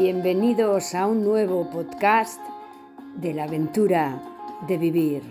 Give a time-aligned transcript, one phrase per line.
[0.00, 2.40] Bienvenidos a un nuevo podcast
[3.16, 4.22] de la aventura
[4.68, 5.22] de vivir.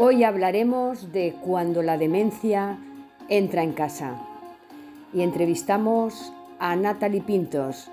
[0.00, 2.76] Hoy hablaremos de cuando la demencia
[3.28, 4.16] entra en casa
[5.14, 7.88] y entrevistamos a Natalie Pintos,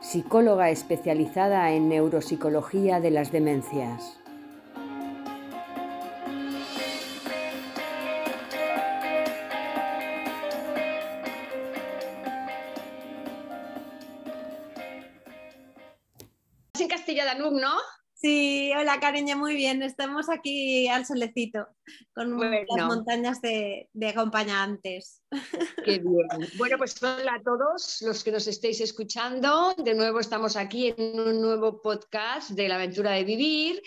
[0.00, 4.20] psicóloga especializada en neuropsicología de las demencias.
[18.96, 19.82] Hola cariño, muy bien.
[19.82, 21.66] Estamos aquí al solecito
[22.14, 25.22] con las montañas de, acompañantes.
[25.84, 26.48] Qué bien.
[26.56, 29.74] Bueno, pues hola a todos los que nos estéis escuchando.
[29.76, 33.82] De nuevo estamos aquí en un nuevo podcast de la aventura de vivir.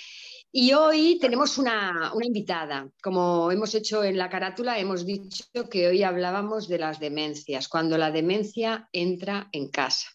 [0.52, 2.88] Y hoy tenemos una, una invitada.
[3.02, 7.98] Como hemos hecho en la carátula, hemos dicho que hoy hablábamos de las demencias, cuando
[7.98, 10.08] la demencia entra en casa.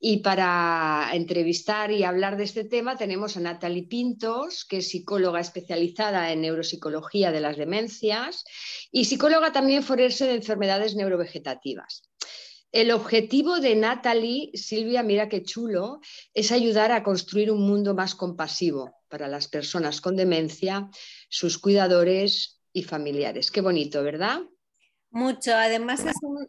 [0.00, 5.40] Y para entrevistar y hablar de este tema tenemos a Natalie Pintos, que es psicóloga
[5.40, 8.44] especializada en neuropsicología de las demencias
[8.90, 12.02] y psicóloga también forense de enfermedades neurovegetativas.
[12.72, 16.00] El objetivo de Natalie, Silvia, mira qué chulo,
[16.32, 20.88] es ayudar a construir un mundo más compasivo para las personas con demencia,
[21.28, 23.50] sus cuidadores y familiares.
[23.50, 24.40] Qué bonito, ¿verdad?
[25.12, 26.02] Mucho, además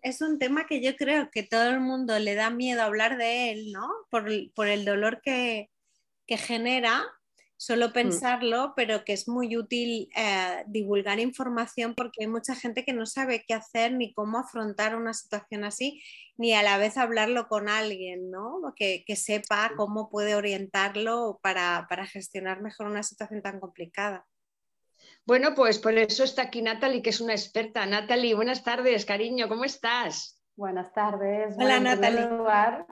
[0.04, 3.52] es un, tema que yo creo que todo el mundo le da miedo hablar de
[3.52, 3.90] él, ¿no?
[4.10, 4.30] Por,
[4.70, 5.70] el dolor que,
[6.28, 7.04] genera,
[7.58, 7.92] solo mm.
[7.92, 13.06] pensarlo, pero que es muy útil eh, divulgar información porque hay mucha gente que no
[13.06, 16.02] sabe qué hacer ni cómo afrontar una situación así,
[16.38, 18.62] ni a la vez hablarlo con alguien, ¿no?
[18.78, 24.26] Que, que sepa cómo puede orientarlo para gestionar mejor una situación tan complicada.
[25.26, 27.86] Bueno, pues por eso está aquí Natalie, que es una experta.
[27.86, 30.44] Natalie, buenas tardes, cariño, ¿cómo estás?
[30.58, 31.56] Buenas tardes.
[31.58, 32.28] Hola, Natalie.
[32.30, 32.86] Lugar,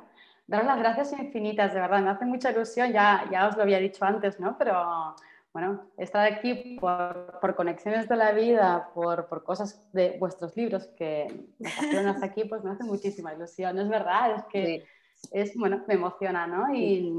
[0.47, 3.79] daros las gracias infinitas, de verdad, me hace mucha ilusión, ya, ya os lo había
[3.79, 4.57] dicho antes, ¿no?
[4.57, 5.13] Pero
[5.51, 11.27] bueno, estar aquí por, conexiones de la vida, por, cosas de vuestros libros que
[11.59, 13.77] me trajeron hasta aquí, pues me hace muchísima ilusión.
[13.77, 14.85] Es verdad, es que
[15.31, 16.73] es, bueno, me emociona, ¿no?
[16.73, 17.13] Y,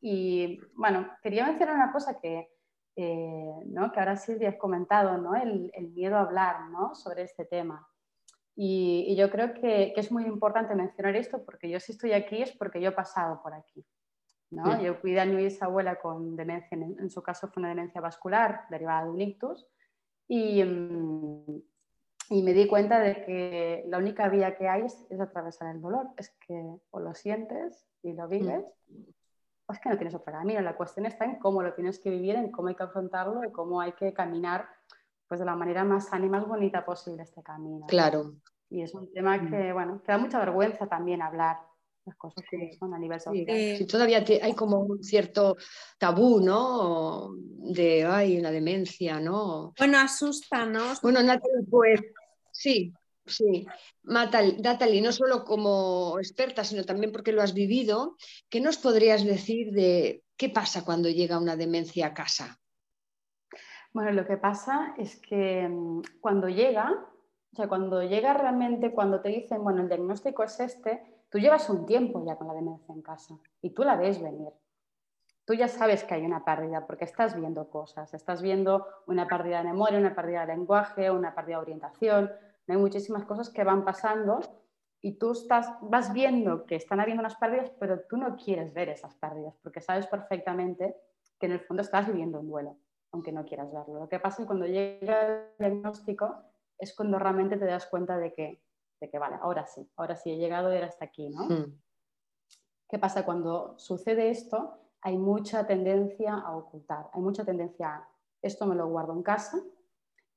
[0.00, 2.53] y bueno, quería mencionar una cosa que
[2.96, 3.90] eh, ¿no?
[3.90, 5.34] que ahora Silvia has comentado, ¿no?
[5.34, 6.94] el, miedo a hablar ¿no?
[6.94, 7.88] sobre este tema.
[8.56, 12.52] Y, yo creo que, es muy importante mencionar esto porque yo si estoy aquí es
[12.52, 13.84] porque yo he pasado por aquí.
[14.50, 14.80] ¿no?
[14.80, 19.04] Yo cuidé a mi bisabuela con demencia, en, su caso fue una demencia vascular derivada
[19.04, 19.66] de un ictus,
[20.28, 21.62] y, mm,
[22.30, 26.06] y, me di cuenta de que la única vía que hay es, atravesar el dolor,
[26.16, 26.54] es que
[26.90, 28.64] o lo sientes y lo vives,
[29.72, 30.60] es que no tienes otro camino.
[30.60, 33.52] La cuestión está en cómo lo tienes que vivir, en cómo hay que afrontarlo y
[33.52, 34.68] cómo hay que caminar
[35.26, 37.86] pues, de la manera más sana y más bonita posible este camino.
[37.86, 38.34] Claro.
[38.70, 39.50] Y es un tema mm.
[39.50, 41.58] que, bueno, que da mucha vergüenza también hablar
[42.04, 43.76] las cosas que son a nivel social.
[43.78, 45.56] Sí, todavía hay como un cierto
[45.98, 47.30] tabú, ¿no?
[47.34, 49.72] De, ay, la demencia, ¿no?
[49.76, 50.82] Bueno, asusta, ¿no?
[51.02, 52.00] Bueno, Natalia, pues
[52.52, 52.92] sí,
[53.26, 53.66] Sí,
[54.02, 58.16] Natalie, no solo como experta, sino también porque lo has vivido,
[58.50, 62.60] ¿qué nos podrías decir de qué pasa cuando llega una demencia a casa?
[63.94, 66.90] Bueno, lo que pasa es que mm, cuando llega,
[67.52, 71.70] o sea, cuando llega realmente, cuando te dicen, bueno, el diagnóstico es este, tú llevas
[71.70, 74.52] un tiempo ya con la demencia en casa y tú la ves venir.
[75.46, 79.58] Tú ya sabes que hay una pérdida porque estás viendo cosas, estás viendo una pérdida
[79.58, 82.30] de memoria, una pérdida de lenguaje, una pérdida de orientación,
[82.72, 84.40] hay muchísimas cosas que van pasando
[85.00, 88.88] y tú estás, vas viendo que están habiendo unas pérdidas, pero tú no quieres ver
[88.88, 90.96] esas pérdidas porque sabes perfectamente
[91.38, 92.78] que en el fondo estás viviendo un duelo,
[93.12, 94.00] aunque no quieras verlo.
[94.00, 96.34] Lo que pasa es que cuando llega el diagnóstico
[96.78, 98.62] es cuando realmente te das cuenta de que,
[99.00, 101.44] de que vale, ahora sí, ahora sí he llegado y era hasta aquí, ¿no?
[101.44, 101.78] Hmm.
[102.88, 103.24] ¿Qué pasa?
[103.24, 108.08] Cuando sucede esto, hay mucha tendencia a ocultar, hay mucha tendencia a
[108.44, 109.58] esto me lo guardo en casa,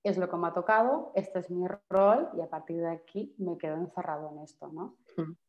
[0.08, 3.36] es lo que me ha tocado, este es mi rol y a partir de aquí
[3.38, 4.68] me quedo encerrado en esto.
[4.68, 4.96] ¿no?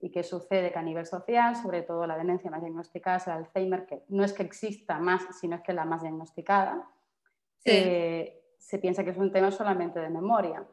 [0.00, 0.72] ¿Y qué sucede?
[0.72, 4.24] Que a nivel social, sobre todo la demencia más diagnosticada es el Alzheimer, que no
[4.24, 6.88] es que exista más, sino es que es la más diagnosticada,
[7.64, 10.66] eh, se piensa que es un tema solamente de memoria.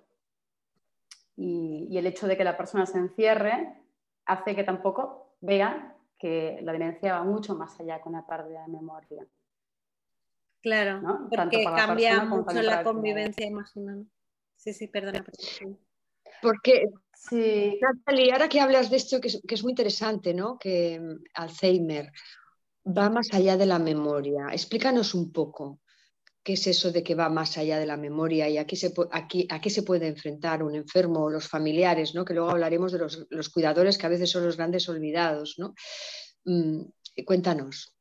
[1.35, 3.81] Y, y, el hecho de que la persona se encierre
[4.25, 8.69] hace que tampoco vea que la demencia va mucho más allá con la pérdida de
[8.69, 9.27] memoria.
[10.65, 14.03] Claro, porque cambia mucho la, convivencia, imagino.
[14.55, 15.23] Sí, sí, perdona.
[16.41, 17.79] Porque, sí.
[17.79, 20.57] Natalie, ahora que hablas de esto, que es, muy interesante, ¿no?
[20.57, 22.11] Que mm, Alzheimer
[22.83, 24.47] va más allá de la memoria.
[24.51, 25.81] Explícanos un poco.
[26.43, 28.91] qué es eso de que va más allá de la memoria y a qué se,
[29.69, 32.25] se puede enfrentar un enfermo o los familiares, ¿no?
[32.25, 35.57] que luego hablaremos de los, cuidadores que a veces son los grandes olvidados.
[35.59, 35.75] ¿no?
[36.45, 36.81] Mm,
[37.23, 37.94] cuéntanos.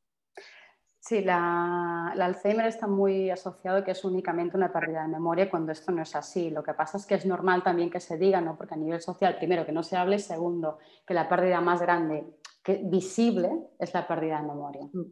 [1.06, 5.92] Sí, la, Alzheimer está muy asociado que es únicamente una pérdida de memoria cuando esto
[5.92, 6.48] no es así.
[6.48, 8.56] Lo que pasa es que es normal también que se diga, ¿no?
[8.56, 12.38] porque a nivel social, primero, que no se hable, segundo, que la pérdida más grande
[12.62, 14.88] que visible es la pérdida de memoria.
[14.90, 15.02] Mm.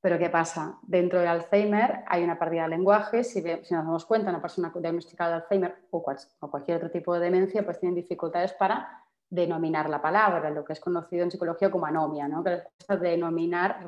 [0.00, 0.78] Pero ¿qué pasa?
[0.82, 3.24] Dentro del Alzheimer hay una pérdida de lenguaje.
[3.24, 6.00] Si, nos damos cuenta, una persona diagnosticada de Alzheimer o,
[6.48, 10.80] cualquier otro tipo de demencia, pues tienen dificultades para denominar la palabra, lo que es
[10.80, 12.44] conocido en psicología como anomia, ¿no?
[12.44, 13.84] que es denominar,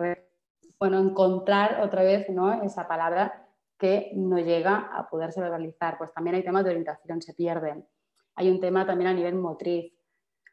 [0.80, 2.62] bueno, encontrar otra vez ¿no?
[2.62, 3.46] esa palabra
[3.78, 5.98] que no llega a poderse verbalizar.
[5.98, 7.86] Pues también hay temas de orientación, se pierden.
[8.34, 9.92] Hay un tema también a nivel motriz.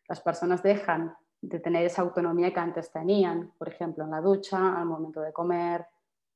[0.09, 4.77] Las personas dejan de tener esa autonomía que antes tenían, por ejemplo, en la ducha,
[4.77, 5.85] al momento de comer,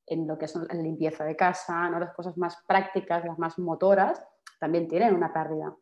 [0.06, 1.98] en lo que es la limpieza de casa, ¿no?
[1.98, 4.24] las cosas más prácticas, las más motoras,
[4.58, 5.74] también tienen una pérdida.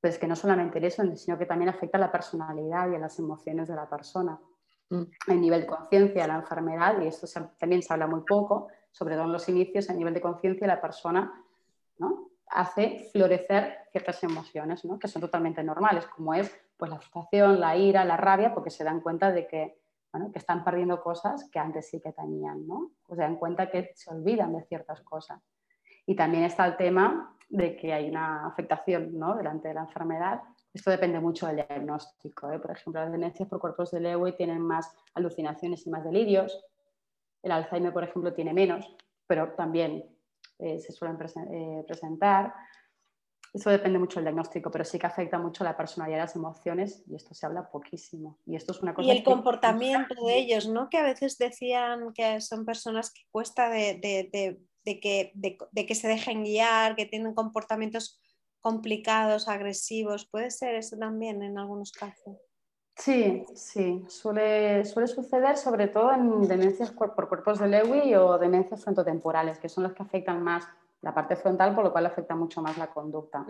[0.00, 2.98] Pero es que no solamente eso, sino que también afecta a la personalidad y a
[2.98, 4.40] las emociones de la persona.
[4.92, 5.04] Mm.
[5.28, 7.26] A nivel de conciencia, la enfermedad, y esto
[7.58, 10.82] también se habla muy poco, sobre todo en los inicios, a nivel de conciencia, la
[10.82, 11.32] persona
[11.96, 12.28] ¿no?
[12.48, 14.98] hace florecer ciertas emociones ¿no?
[14.98, 18.84] que son totalmente normales, como es pues, la frustración, la ira, la rabia, porque se
[18.84, 19.80] dan cuenta de que,
[20.12, 22.90] que están perdiendo cosas que antes sí que tenían, ¿no?
[23.08, 25.40] o se dan cuenta que se olvidan de ciertas cosas.
[26.04, 29.36] Y también está el tema de que hay una afectación ¿no?
[29.36, 30.42] delante de la enfermedad.
[30.74, 32.50] Esto depende mucho del diagnóstico.
[32.50, 32.58] ¿eh?
[32.58, 36.64] Por ejemplo, las demencias por cuerpos de Lewy tienen más alucinaciones y más delirios.
[37.42, 38.86] El Alzheimer, por ejemplo, tiene menos,
[39.26, 40.04] pero también
[40.58, 41.18] eh, se suelen
[41.52, 42.54] eh, presentar.
[43.52, 47.02] Eso depende mucho del diagnóstico, pero sí que afecta mucho la personalidad y las emociones
[47.06, 48.38] y esto se habla poquísimo.
[48.46, 50.88] Y esto es una cosa Y el comportamiento de ellos, ¿no?
[50.88, 54.00] Que a veces decían que son personas que cuesta de,
[54.86, 58.21] que se dejen guiar, que tienen comportamientos
[58.62, 60.24] complicados, agresivos.
[60.24, 62.38] ¿Puede ser eso también en algunos casos?
[62.96, 68.82] Sí, sí, suele, suele suceder sobre todo en demencias por cuerpos de Lewy o demencias
[68.82, 70.68] frontotemporales, que son las que afectan más
[71.00, 73.44] la parte frontal, por lo cual afecta mucho más la conducta.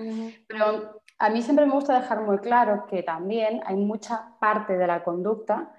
[0.49, 4.87] Pero a mí siempre me gusta dejar muy claro que también hay mucha parte de
[4.87, 5.75] la conducta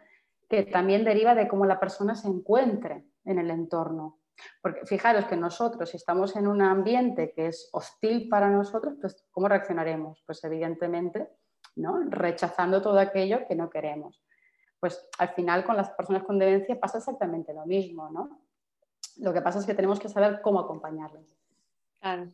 [0.48, 4.20] que también deriva de cómo la persona se encuentre en el entorno.
[4.62, 9.26] Porque fijaros que nosotros, si estamos en un ambiente que es hostil para nosotros, pues
[9.32, 10.24] ¿cómo reaccionaremos?
[10.26, 11.30] Pues evidentemente
[11.76, 12.00] ¿no?
[12.10, 14.22] rechazando todo aquello que no queremos.
[14.80, 18.42] Pues al final con las personas con demencia pasa exactamente lo mismo, ¿no?
[19.18, 21.26] Lo que pasa es que tenemos que saber cómo acompañarles.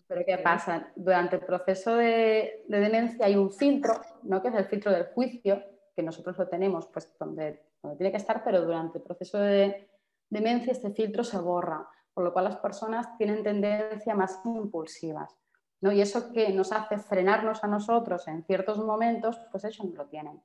[0.07, 0.91] Pero ¿qué pasa?
[0.95, 3.93] Durante el proceso de, demencia hay un filtro,
[4.23, 4.41] ¿no?
[4.41, 5.63] que es el filtro del juicio,
[5.95, 9.88] que nosotros lo tenemos pues, donde, donde tiene que estar, pero durante el proceso de
[10.29, 15.37] demencia este filtro se borra, por lo cual las personas tienen tendencia más impulsivas.
[15.81, 20.07] Y eso que nos hace frenarnos a nosotros en ciertos momentos, pues eso no lo
[20.07, 20.41] tienen.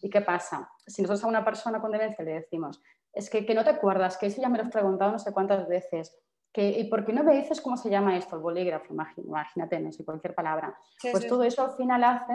[0.00, 0.70] ¿Y qué pasa?
[0.86, 2.80] Si nosotros a una persona con demencia le decimos,
[3.12, 5.32] es que, que no te acuerdas, que eso ya me lo has preguntado no sé
[5.32, 6.16] cuántas veces,
[6.52, 8.92] que, ¿y por qué no me dices cómo se llama esto, el bolígrafo?
[8.92, 10.76] Imagínate, no sé, cualquier palabra.
[11.12, 12.34] pues todo eso al final hace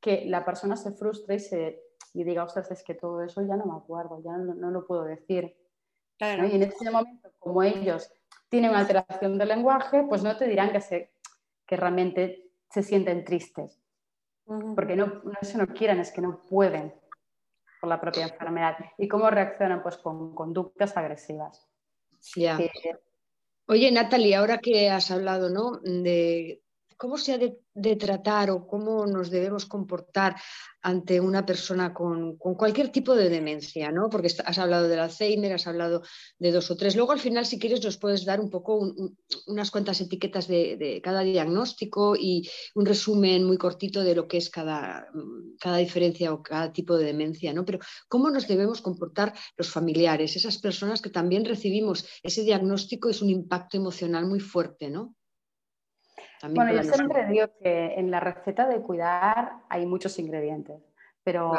[0.00, 1.82] que la persona se frustre y, se,
[2.14, 5.04] y diga, ostras, es que todo eso ya no me acuerdo, ya no, lo puedo
[5.04, 5.56] decir.
[6.20, 8.10] Y en ese momento, como ellos
[8.48, 11.10] tienen una alteración del lenguaje, pues no te dirán que se
[11.66, 13.80] que realmente se sienten tristes.
[14.44, 16.94] Porque no, no es que no quieran, es que no pueden
[17.80, 18.76] por la propia enfermedad.
[18.96, 19.82] ¿Y cómo reaccionan?
[19.82, 21.68] Pues con conductas agresivas.
[23.66, 25.80] Oye, Natalie, ahora que has hablado ¿no?
[25.82, 26.62] de
[26.96, 27.58] cómo se ha de,
[27.96, 30.34] tratar o cómo nos debemos comportar
[30.80, 34.08] ante una persona con, cualquier tipo de demencia, ¿no?
[34.08, 36.02] Porque has hablado del Alzheimer, has hablado
[36.38, 36.96] de dos o tres.
[36.96, 38.94] Luego, al final, si quieres, nos puedes dar un poco
[39.46, 44.48] unas cuantas etiquetas de, cada diagnóstico y un resumen muy cortito de lo que es
[44.48, 45.06] cada,
[45.60, 47.64] cada diferencia o cada tipo de demencia, ¿no?
[47.64, 53.10] Pero, ¿cómo nos debemos comportar los familiares, esas personas que también recibimos ese diagnóstico?
[53.10, 55.15] Es un impacto emocional muy fuerte, ¿no?
[56.50, 60.82] Bueno, yo siempre digo que en la receta de cuidar hay muchos ingredientes,
[61.22, 61.52] pero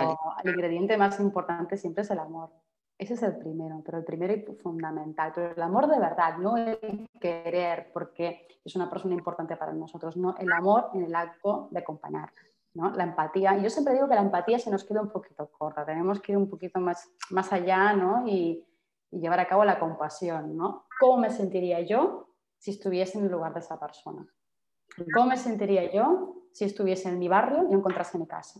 [0.43, 2.51] el ingrediente más importante siempre es el amor.
[2.97, 5.31] Ese es el primero, pero el primero y fundamental.
[5.35, 10.17] Pero el amor de verdad, no el querer, porque es una persona importante para nosotros,
[10.17, 12.31] no el amor en el acto de acompañar.
[12.73, 12.91] ¿no?
[12.91, 13.57] La empatía.
[13.57, 16.37] Yo siempre digo que la empatía se nos queda un poquito corta, tenemos que ir
[16.37, 18.27] un poquito más, más allá ¿no?
[18.27, 18.65] y,
[19.11, 20.55] y llevar a cabo la compasión.
[20.55, 20.85] ¿no?
[20.99, 24.27] ¿Cómo me sentiría yo si estuviese en el lugar de esa persona?
[25.13, 28.59] ¿Cómo me sentiría yo si estuviese en mi barrio y encontrase mi casa?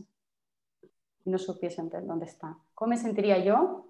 [1.26, 2.58] Y no supiese dónde está.
[2.74, 3.88] ¿Cómo me sentiría yo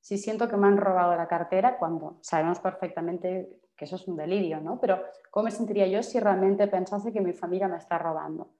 [0.00, 4.16] si siento que me han robado la cartera cuando sabemos perfectamente que eso es un
[4.16, 4.78] delirio, ¿no?
[4.80, 8.50] Pero ¿cómo me sentiría yo si realmente pensase que mi familia me está robando?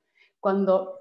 [0.40, 0.98] Cuando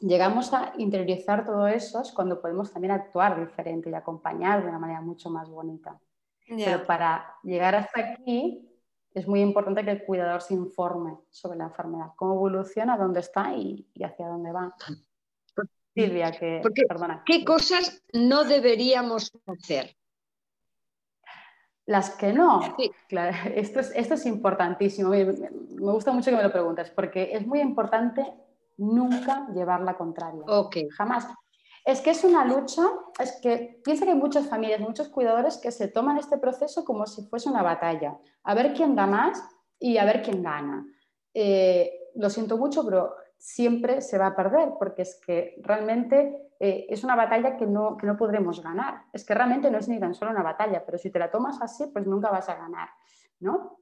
[0.00, 4.78] llegamos a interiorizar todo eso es cuando podemos también actuar diferente y acompañar de una
[4.78, 5.98] manera mucho más bonita.
[6.46, 8.73] Pero para llegar hasta aquí
[9.14, 13.54] es muy importante que el cuidador se informe sobre la enfermedad, cómo evoluciona, dónde está
[13.54, 14.74] y, hacia dónde va.
[15.94, 17.22] Silvia, que, perdona.
[17.24, 19.96] ¿Qué cosas no deberíamos hacer?
[21.86, 22.76] Las que no,
[23.08, 25.10] claro, esto es, esto es importantísimo.
[25.10, 25.24] Me,
[25.92, 28.34] gusta mucho que me lo preguntes, porque es muy importante
[28.78, 30.42] nunca llevar la contraria.
[30.44, 30.88] Okay.
[30.88, 31.28] Jamás.
[31.84, 32.82] Es que es una lucha,
[33.18, 37.06] es que piensa que hay muchas familias, muchos cuidadores que se toman este proceso como
[37.06, 39.42] si fuese una batalla, a ver quién da más
[39.78, 40.86] y a ver quién gana.
[41.34, 46.86] Eh, lo siento mucho, pero siempre se va a perder porque es que realmente eh,
[46.88, 49.02] es una batalla que no, que no podremos ganar.
[49.12, 51.60] Es que realmente no es ni tan solo una batalla, pero si te la tomas
[51.60, 52.88] así, pues nunca vas a ganar.
[53.40, 53.80] ¿no?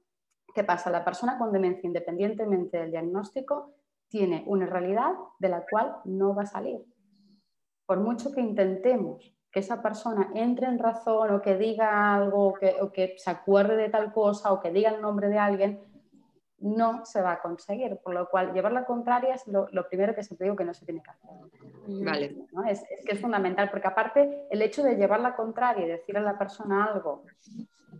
[0.53, 0.89] ¿Qué pasa?
[0.89, 3.75] La persona con demencia, independientemente del diagnóstico,
[4.09, 6.83] tiene una realidad de la cual no va a salir
[7.85, 12.91] por mucho que intentemos que esa persona entre en razón o que diga algo o
[12.91, 15.79] que, se acuerde de tal cosa o que diga el nombre de alguien,
[16.57, 17.97] no se va a conseguir.
[17.97, 20.85] Por lo cual, llevar la contraria es lo, primero que siempre digo que no se
[20.85, 21.29] tiene que hacer.
[22.03, 22.35] Vale.
[22.67, 26.21] Es, que es fundamental, porque aparte el hecho de llevar la contraria y decir a
[26.21, 27.23] la persona algo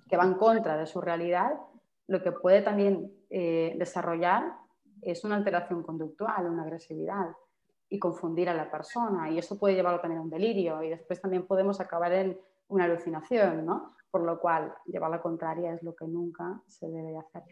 [0.10, 1.52] que va en contra de su realidad,
[2.08, 4.54] lo que puede también eh, desarrollar
[5.04, 7.28] es una alteración conductual, una agresividad
[7.90, 9.30] y confundir a la persona.
[9.30, 12.86] Y eso puede llevarlo también a un delirio y después también podemos acabar en una
[12.86, 13.96] alucinación, ¿no?
[14.10, 17.44] Por lo cual, llevar la contraria es lo que nunca se debe hacer.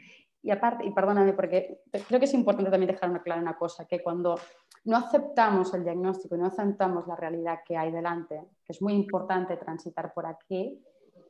[0.43, 3.85] Y aparte, y perdóname, porque creo que es importante también dejar una clara una cosa,
[3.85, 4.39] que cuando
[4.85, 8.93] no aceptamos el diagnóstico y no aceptamos la realidad que hay delante, que es muy
[8.93, 10.83] importante transitar por aquí,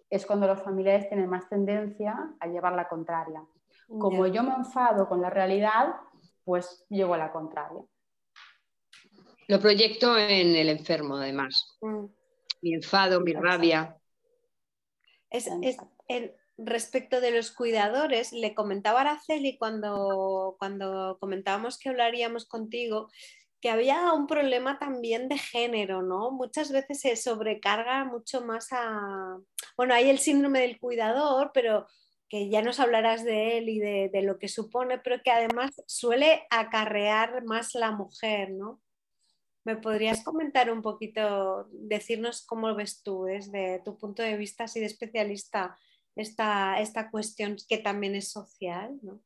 [0.10, 3.44] es cuando los familiares tienen más tendencia a llevar la contraria.
[4.00, 5.96] Como yo me enfado con la realidad,
[6.46, 7.82] pues llevo a la contraria.
[9.48, 11.78] Lo proyecto en el enfermo, además.
[11.82, 12.06] Mm.
[12.62, 13.98] Mi enfado, mi rabia.
[15.30, 15.50] Es,
[16.58, 23.10] respecto de los cuidadores, le comentaba a Araceli cuando, cuando comentábamos que hablaríamos contigo,
[23.62, 26.32] que había un problema también de género, ¿no?
[26.32, 29.38] Muchas veces se sobrecarga mucho más a...
[29.78, 31.88] Bueno, hay el síndrome del cuidador, pero
[32.28, 35.72] que ya nos hablarás de él y de, de lo que supone, pero que además
[35.86, 38.82] suele acarrear más la mujer, ¿no?
[39.64, 44.80] ¿Me podrías comentar un poquito, decirnos cómo ves tú desde tu punto de vista así
[44.80, 45.78] de especialista
[46.16, 48.98] esta, esta cuestión que también es social?
[49.04, 49.20] ¿no?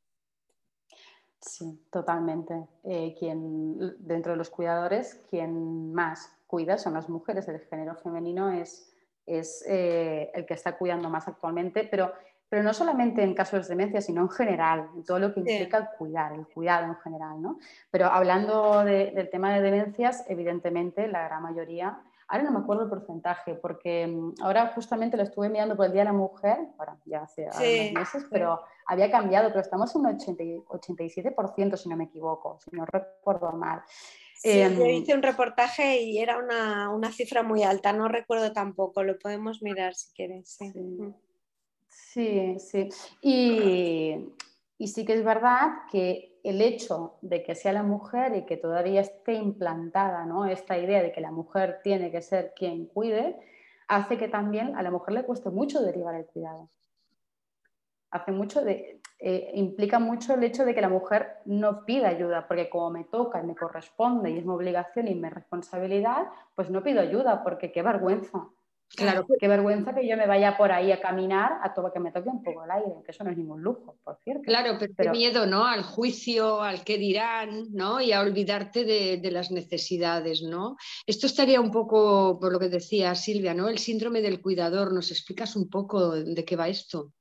[1.40, 2.68] Sí, totalmente.
[2.84, 7.48] Eh, quien, dentro de los cuidadores, quien más cuida son las mujeres.
[7.48, 8.92] El género femenino es,
[9.26, 12.14] es eh, el que está cuidando más actualmente, pero
[12.50, 15.78] pero no solamente en casos de demencia, sino en general, en todo lo que implica
[15.78, 17.42] el cuidar, el cuidado en general.
[17.42, 17.60] ¿no?
[17.92, 22.90] Pero hablando del tema de demencias, evidentemente la gran mayoría, ahora no me acuerdo el
[22.90, 26.98] porcentaje, porque mm, ahora justamente lo estuve mirando por el Día de la Mujer, ahora
[27.06, 32.06] ya hace unos meses, pero había cambiado, pero estamos en un 87%, si no me
[32.06, 33.82] equivoco, si no recuerdo mal.
[34.36, 38.52] Sí, yo em, hice un reportaje y era una, una, cifra muy alta, no recuerdo
[38.52, 40.50] tampoco, lo podemos mirar si quieres.
[40.50, 40.72] Sí.
[40.72, 41.16] Sí,
[42.60, 42.90] sí.
[43.22, 48.58] Y, sí que es verdad que el hecho de que sea la mujer y que
[48.58, 50.46] todavía esté implantada ¿no?
[50.46, 53.36] esta idea de que la mujer tiene que ser quien cuide,
[53.88, 56.70] hace que también a la mujer le cueste mucho derivar el cuidado.
[58.12, 62.48] Hace mucho de, eh, implica mucho el hecho de que la mujer no pida ayuda,
[62.48, 66.70] porque como me toca y me corresponde y es mi obligación y mi responsabilidad, pues
[66.70, 68.48] no pido ayuda, porque qué vergüenza.
[68.96, 72.12] Claro, qué vergüenza que yo me vaya por ahí a caminar a todo que me
[72.12, 74.44] toque un poco el aire, que eso no es ningún lujo, por cierto.
[74.44, 75.66] Claro, pero, qué miedo, ¿no?
[75.66, 78.00] Al juicio, al qué dirán, ¿no?
[78.00, 80.78] Y a olvidarte de, las necesidades, ¿no?
[81.06, 83.68] Esto estaría un poco, por lo que decía Silvia, ¿no?
[83.68, 84.94] El síndrome del cuidador.
[84.94, 87.12] ¿Nos explicas un poco de qué va esto?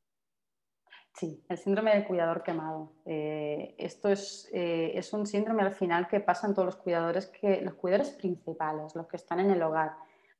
[1.16, 2.92] Sí, el síndrome del cuidador quemado.
[3.06, 7.60] Eh, esto es, eh, es un síndrome al final que pasan todos los cuidadores, que,
[7.62, 9.92] los cuidadores principales, los que están en el hogar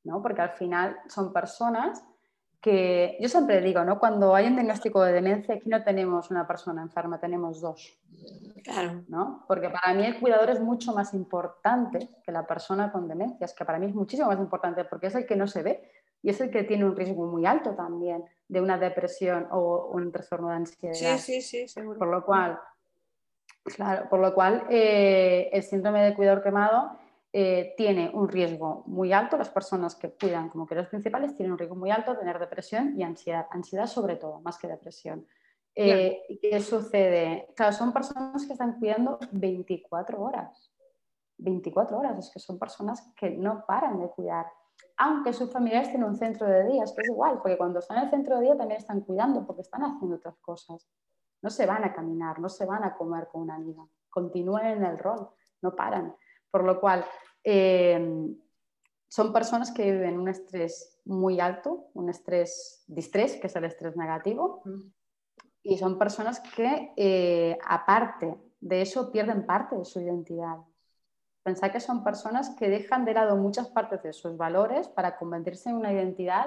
[0.05, 0.23] ¿no?
[0.23, 2.05] Porque al final son personas
[2.61, 3.99] que, yo siempre digo, ¿no?
[3.99, 7.99] Cuando hay un diagnóstico de demencia, aquí no tenemos una persona enferma, tenemos dos.
[8.63, 9.05] Claro.
[9.09, 9.45] ¿no?
[9.47, 13.53] Porque para mí el cuidador es mucho más importante que la persona con demencia, es
[13.53, 15.91] que para mí es muchísimo más importante porque es el que no se ve
[16.23, 20.11] y es el que tiene un riesgo muy alto también de una depresión o un
[20.11, 20.95] trastorno de ansiedad.
[20.95, 21.99] Sí, sí, sí, seguro.
[21.99, 22.59] Por lo cual,
[23.65, 26.99] claro, por lo cual eh, el síndrome de cuidador quemado
[27.37, 31.59] eh, tiene un riesgo muy alto, las personas que cuidan como cuidadores principales tienen un
[31.59, 35.27] riesgo muy alto de tener depresión y ansiedad, ansiedad sobre todo, más que depresión.
[35.75, 37.49] Eh, ¿Qué sucede?
[37.57, 40.71] Claro, son personas que están cuidando 24 horas.
[41.39, 44.47] 24 horas, es que son personas que no paran de cuidar.
[44.99, 48.05] Aunque sus familiares tienen un centro de días, que es igual, porque cuando están en
[48.05, 50.89] el centro de día también están cuidando, porque están haciendo otras cosas.
[51.43, 54.85] No se van a caminar, no se van a comer con una amiga, continúan en
[54.85, 55.29] el rol,
[55.63, 56.15] no paran.
[56.55, 57.05] Por lo cual,
[57.43, 57.99] eh,
[59.09, 63.97] son personas que viven un estrés muy alto, un estrés distrés, que es el estrés
[63.97, 64.63] negativo,
[65.65, 70.59] y son personas que, eh, aparte de eso, pierden parte de su identidad.
[71.43, 75.71] Pensar que son personas que dejan de lado muchas partes de sus valores para convertirse
[75.71, 76.47] en una identidad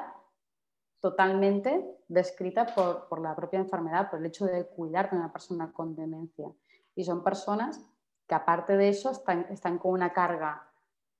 [1.01, 5.73] totalmente descrita por, por, la propia enfermedad, por el hecho de cuidar de una persona
[5.73, 6.49] con demencia.
[6.95, 7.81] Y son personas
[8.27, 10.69] que aparte de eso están, están con una carga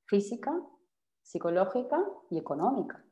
[0.06, 0.54] física,
[1.22, 3.04] psicológica y económica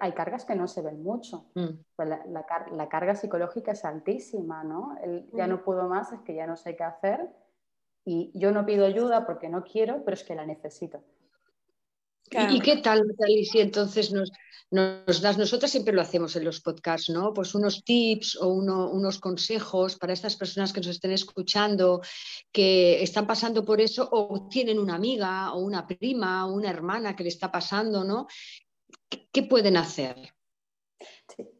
[0.00, 1.46] hay cargas que no se ven mucho.
[1.54, 1.68] Mm.
[1.96, 4.96] Pues la, carga psicológica es altísima, ¿no?
[5.32, 7.28] ya no puedo más, es que ya no sé qué hacer
[8.04, 11.02] y yo no pido ayuda porque no quiero, pero es que la necesito.
[12.30, 13.02] ¿Y, qué tal,
[13.50, 14.32] si entonces nos,
[14.70, 15.38] nos, das?
[15.38, 17.32] Nosotras siempre lo hacemos en los podcasts, ¿no?
[17.32, 22.00] Pues unos tips o unos consejos para estas personas que nos estén escuchando,
[22.50, 27.14] que están pasando por eso o tienen una amiga o una prima o una hermana
[27.14, 28.26] que le está pasando, ¿no?
[29.32, 30.16] ¿Qué pueden hacer?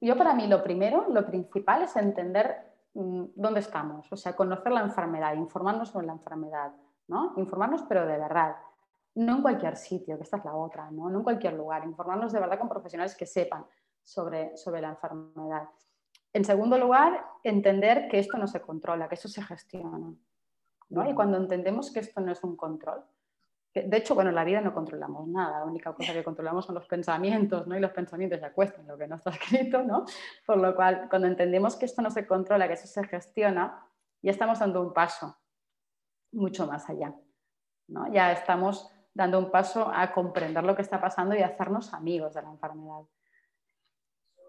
[0.01, 2.57] Yo para mí lo primero, lo principal es entender
[2.95, 6.73] mm, dónde estamos, o sea, conocer la enfermedad, informarnos sobre la enfermedad,
[7.09, 7.35] ¿no?
[7.37, 8.57] Informarnos pero de verdad,
[9.17, 11.09] no en cualquier sitio, que esta es la otra, ¿no?
[11.09, 13.65] No en cualquier lugar, informarnos de verdad con profesionales que sepan
[14.03, 15.69] sobre, sobre la enfermedad.
[16.33, 20.13] En segundo lugar, entender que esto no se controla, que eso se gestiona.
[20.89, 21.09] ¿no?
[21.09, 23.05] Y cuando entendemos que esto no es un control,
[23.75, 26.77] de hecho, bueno, en la vida no controlamos nada, la única cosa que controlamos son
[26.77, 27.77] los pensamientos, ¿no?
[27.77, 30.05] Y los pensamientos se acuestan, lo que no está escrito, ¿no?
[30.47, 33.85] Por lo cual, cuando entendemos que esto no se controla, que eso se gestiona,
[34.23, 35.37] ya estamos dando un paso
[36.31, 37.15] mucho más allá,
[37.89, 38.13] ¿no?
[38.13, 42.43] Ya estamos dando un paso a comprender lo que está pasando y hacernos amigos de
[42.43, 43.03] la enfermedad.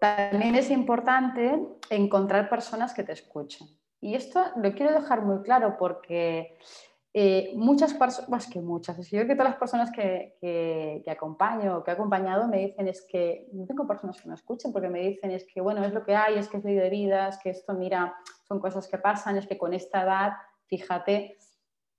[0.00, 3.68] También es importante encontrar personas que te escuchen.
[4.00, 6.58] Y esto lo quiero dejar muy claro porque
[7.14, 11.78] eh, muchas personas, más que muchas, yo creo que todas las personas que, que, acompaño
[11.78, 14.90] o que he acompañado me dicen es que no tengo personas que me escuchen porque
[14.90, 17.28] me dicen es que bueno, es lo que hay, es que es ley de vida,
[17.28, 18.14] es que esto, mira,
[18.46, 20.32] son cosas que pasan, es que con esta edad,
[20.66, 21.38] fíjate,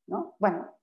[0.06, 0.36] ¿no?
[0.38, 0.77] Bueno,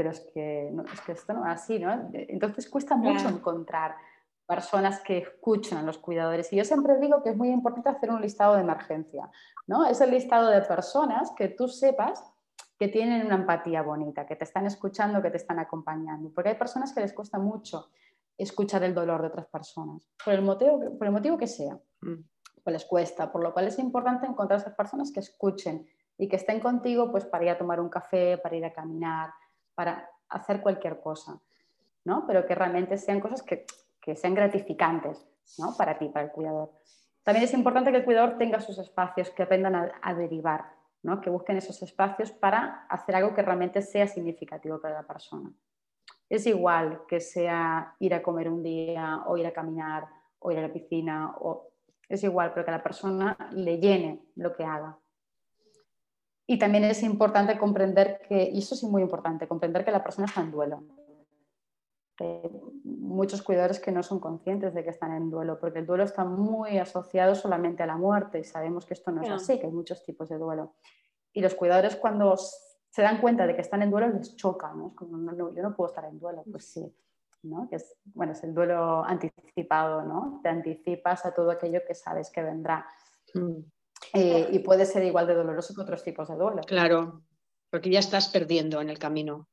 [0.00, 2.08] pero es que, es que esto no es así, ¿no?
[2.14, 3.96] Entonces cuesta mucho encontrar
[4.46, 6.50] personas que escuchen a los cuidadores.
[6.54, 9.30] Y yo siempre digo que es muy importante hacer un listado de emergencia,
[9.66, 9.84] ¿no?
[9.84, 12.24] Es el listado de personas que tú sepas
[12.78, 16.32] que tienen una empatía bonita, que te están escuchando, que te están acompañando.
[16.34, 17.90] Porque hay personas que les cuesta mucho
[18.38, 21.78] escuchar el dolor de otras personas, por el motivo, por el motivo que sea.
[22.00, 22.24] Mm.
[22.64, 25.86] Pues les cuesta, por lo cual es importante encontrar esas personas que escuchen
[26.16, 29.30] y que estén contigo pues, para ir a tomar un café, para ir a caminar,
[29.74, 31.40] para hacer cualquier cosa,
[32.04, 32.26] ¿no?
[32.26, 33.66] pero que realmente sean cosas que,
[34.00, 35.26] que sean gratificantes
[35.58, 35.76] ¿no?
[35.76, 36.70] para ti, para el cuidador.
[37.22, 40.64] También es importante que el cuidador tenga sus espacios, que aprendan a, derivar,
[41.22, 45.52] que busquen esos espacios para hacer algo que realmente sea significativo para la persona.
[46.28, 50.06] Es igual que sea ir a comer un día o ir a caminar
[50.38, 51.68] o ir a la piscina, o...
[52.08, 54.96] es igual, pero que a la persona le llene lo que haga.
[56.50, 60.26] Y también es importante comprender que, y eso sí muy importante, comprender que la persona
[60.26, 60.82] está en duelo.
[62.82, 66.24] muchos cuidadores que no son conscientes de que están en duelo, porque el duelo está
[66.24, 69.72] muy asociado solamente a la muerte y sabemos que esto no es así, que hay
[69.72, 70.74] muchos tipos de duelo.
[71.32, 74.88] Y los cuidadores cuando se dan cuenta de que están en duelo les choca, ¿no?
[74.88, 76.92] Es como, no, yo no puedo estar en duelo, pues sí,
[77.44, 77.68] ¿no?
[77.68, 80.40] Que es, bueno, es el duelo anticipado, ¿no?
[80.42, 82.88] Te anticipas a todo aquello que sabes que vendrá.
[83.34, 83.60] Mm.
[84.12, 86.62] Eh, y puede ser igual de doloroso que otros tipos de duelo.
[86.66, 87.22] Claro,
[87.70, 89.48] porque ya estás perdiendo en el camino.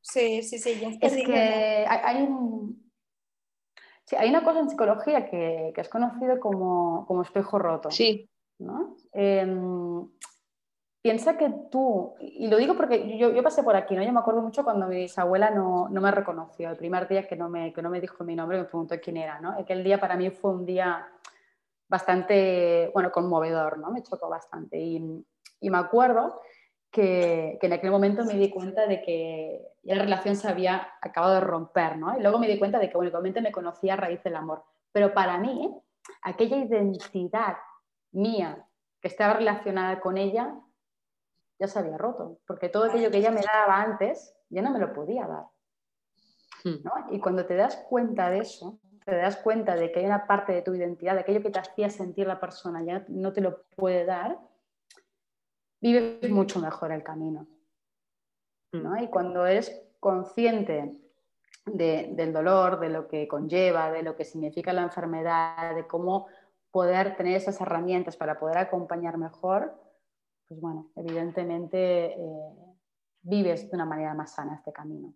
[0.00, 2.28] Sí, sí, sí, ya Es que hay,
[4.04, 7.90] sí, hay una cosa en psicología que, que es conocido como, como, espejo roto.
[7.90, 8.30] Sí.
[8.58, 8.96] ¿no?
[9.12, 10.08] Em,
[11.02, 14.02] piensa que tú, y lo digo porque yo, yo, pasé por aquí, ¿no?
[14.02, 17.36] Yo me acuerdo mucho cuando mi bisabuela no, no, me reconoció, el primer día que
[17.36, 19.52] no me, que no me dijo mi nombre, me preguntó quién era, ¿no?
[19.52, 21.08] Aquel día para mí fue un día
[21.88, 23.90] bastante, bueno, conmovedor, ¿no?
[23.90, 24.78] Me chocó bastante.
[24.78, 25.24] Y,
[25.60, 26.40] y me acuerdo
[26.90, 30.88] que, que, en aquel momento me di cuenta de que ya la relación se había
[31.00, 32.16] acabado de romper, ¿no?
[32.18, 34.64] Y luego me di cuenta de que únicamente me conocía a raíz del amor.
[34.92, 35.74] Pero para mí,
[36.22, 37.56] aquella identidad
[38.12, 38.66] mía
[39.00, 40.54] que estaba relacionada con ella
[41.58, 44.78] ya se había roto, porque todo aquello que ella me daba antes, ya no me
[44.78, 45.46] lo podía dar.
[46.64, 47.14] Hmm.
[47.14, 50.52] Y cuando te das cuenta de eso, te das cuenta de que hay una parte
[50.52, 53.62] de tu identidad, de aquello que te hacía sentir la persona, ya no te lo
[53.74, 54.38] puede dar,
[55.80, 57.46] vives mucho mejor el camino.
[58.72, 58.90] ¿no?
[58.90, 59.04] Mm.
[59.04, 60.94] Y cuando eres consciente
[61.64, 66.26] del dolor, de lo que conlleva, de lo que significa la enfermedad, de cómo
[66.70, 69.74] poder tener esas herramientas para poder acompañar mejor,
[70.46, 72.54] pues bueno, evidentemente eh,
[73.22, 75.14] vives de una manera más sana este camino.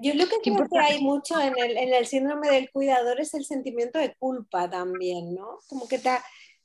[0.00, 3.34] Yo lo que creo que hay mucho en el, en el, síndrome del cuidador es
[3.34, 5.58] el sentimiento de culpa también, ¿no?
[5.68, 6.10] Como que te,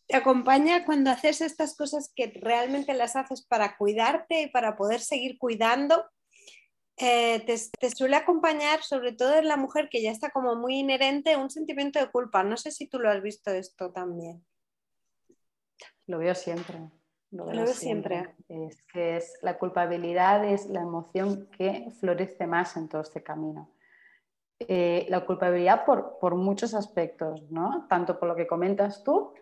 [0.07, 4.99] te acompaña cuando haces estas cosas que realmente las haces para cuidarte y para poder
[4.99, 6.05] seguir cuidando.
[6.97, 11.35] Eh, te, suele acompañar, sobre todo en la mujer que ya está como muy inherente,
[11.35, 12.43] un sentimiento de culpa.
[12.43, 14.45] No sé si tú lo has visto esto también.
[16.07, 16.79] Lo veo siempre.
[17.35, 18.35] Lo veo, siempre.
[18.47, 23.71] Es que es, la culpabilidad es la emoción que florece más en todo este camino.
[24.59, 27.87] Eh, la culpabilidad por, por muchos aspectos, ¿no?
[27.89, 29.33] Tanto por lo que comentas tú,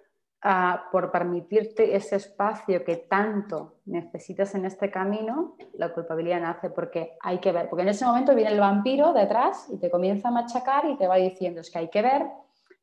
[0.91, 7.39] por permitirte ese espacio que tanto necesitas en este camino, la culpabilidad nace porque hay
[7.39, 10.85] que ver, porque en ese momento viene el vampiro detrás y te comienza a machacar
[10.89, 12.23] y te va diciendo es que hay que ver,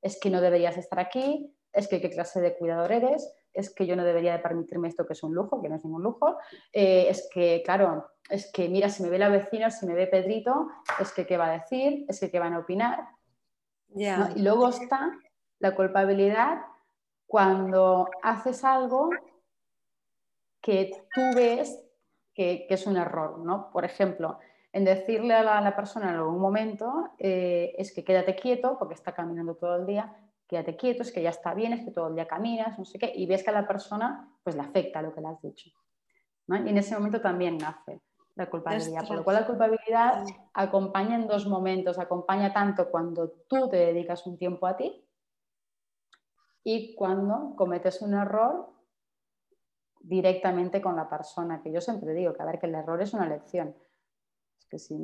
[0.01, 3.87] es que no deberías estar aquí, es que qué clase de cuidador eres, es que
[3.87, 6.39] yo no debería de permitirme esto que es un lujo, que no es ningún lujo,
[6.73, 10.07] eh, es que, claro, es que mira, si me ve la vecina, si me ve
[10.07, 10.69] Pedrito,
[11.01, 13.09] es que qué va a decir, es que qué van a opinar.
[13.95, 15.19] Y luego está
[15.59, 16.63] la culpabilidad
[17.27, 19.11] cuando haces algo
[20.61, 21.83] que tú ves
[22.35, 23.71] que, es un error, ¿no?
[23.71, 24.39] Por ejemplo,
[24.73, 29.13] en decirle a la, persona en algún momento eh, es que quédate quieto porque está
[29.13, 30.15] caminando todo el día,
[30.51, 32.99] quédate quieto, es que ya está bien, es que todo el día caminas, no sé
[32.99, 35.71] qué, y ves que a la persona pues le afecta lo que le has dicho.
[36.49, 38.01] Y en ese momento también nace
[38.35, 43.69] la culpabilidad, por lo cual la culpabilidad acompaña en dos momentos, acompaña tanto cuando tú
[43.69, 45.07] te dedicas un tiempo a ti,
[46.65, 48.71] y cuando cometes un error
[50.01, 53.15] directamente con la persona, que yo siempre digo que a ver que el error es
[53.15, 53.77] una lección.
[54.71, 54.95] Que si,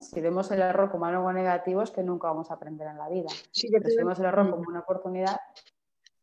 [0.00, 3.08] si vemos el error como algo negativo es que nunca vamos a aprender en la
[3.08, 3.28] vida.
[3.50, 5.36] si vemos el error como una oportunidad.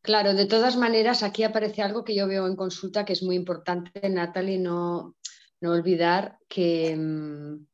[0.01, 3.35] Claro, de todas maneras, aquí aparece algo que yo veo en consulta que es muy
[3.35, 5.15] importante, Natalie, no,
[5.61, 7.67] no olvidar que mm,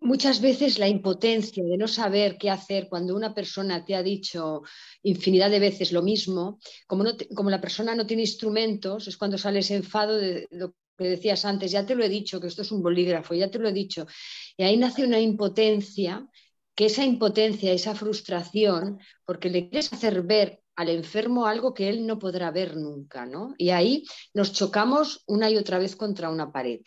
[0.00, 4.62] muchas veces la impotencia de no saber qué hacer cuando una persona te ha dicho
[5.02, 9.58] infinidad de veces lo mismo, como, como la persona no tiene instrumentos, es cuando sale
[9.58, 12.72] ese enfado de lo que decías antes, ya te lo he dicho, que esto es
[12.72, 14.06] un bolígrafo, ya te lo he dicho.
[14.56, 16.28] Y ahí nace una impotencia,
[16.74, 22.06] que esa impotencia, esa frustración, porque le quieres hacer ver al enfermo algo que él
[22.06, 23.54] no podrá ver nunca, ¿no?
[23.58, 26.80] Y ahí nos chocamos una y otra vez contra una pared.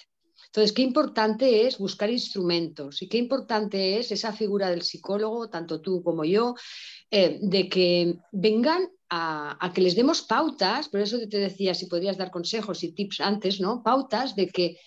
[0.45, 5.79] Entonces, qué importante es buscar instrumentos y qué importante es esa figura del psicólogo, tanto
[5.81, 6.55] tú como yo,
[7.09, 12.17] eh, de que vengan a, que les demos pautas, por eso te decía si podrías
[12.17, 13.83] dar consejos y tips antes, ¿no?
[13.83, 14.77] Pautas de que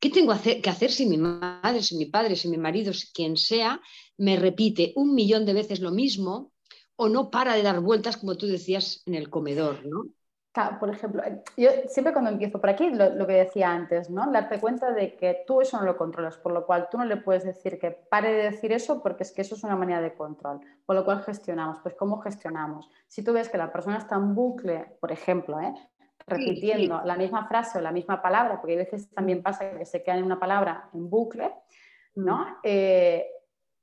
[0.00, 3.38] ¿Qué tengo que hacer si mi madre, si mi padre, si mi marido, si quien
[3.38, 3.80] sea,
[4.18, 6.52] me repite un millón de veces lo mismo
[6.96, 10.10] o no para de dar vueltas, como tú decías, en el comedor, ¿no?
[10.78, 11.22] Por ejemplo,
[11.56, 14.30] yo siempre cuando empiezo por aquí, lo, que decía antes, ¿no?
[14.30, 17.16] Darte cuenta de que tú eso no lo controlas, por lo cual tú no le
[17.16, 20.14] puedes decir que pare de decir eso porque es que eso es una manera de
[20.14, 21.80] control, por lo cual gestionamos.
[21.80, 22.88] Pues ¿cómo gestionamos?
[23.08, 25.74] Si tú ves que la persona está en bucle, por ejemplo, ¿eh?
[26.26, 30.04] repitiendo la misma frase o la misma palabra, porque a veces también pasa que se
[30.04, 31.52] queda en una palabra en bucle,
[32.14, 32.38] ¿no?
[32.38, 32.56] Mm.
[32.62, 33.26] Eh,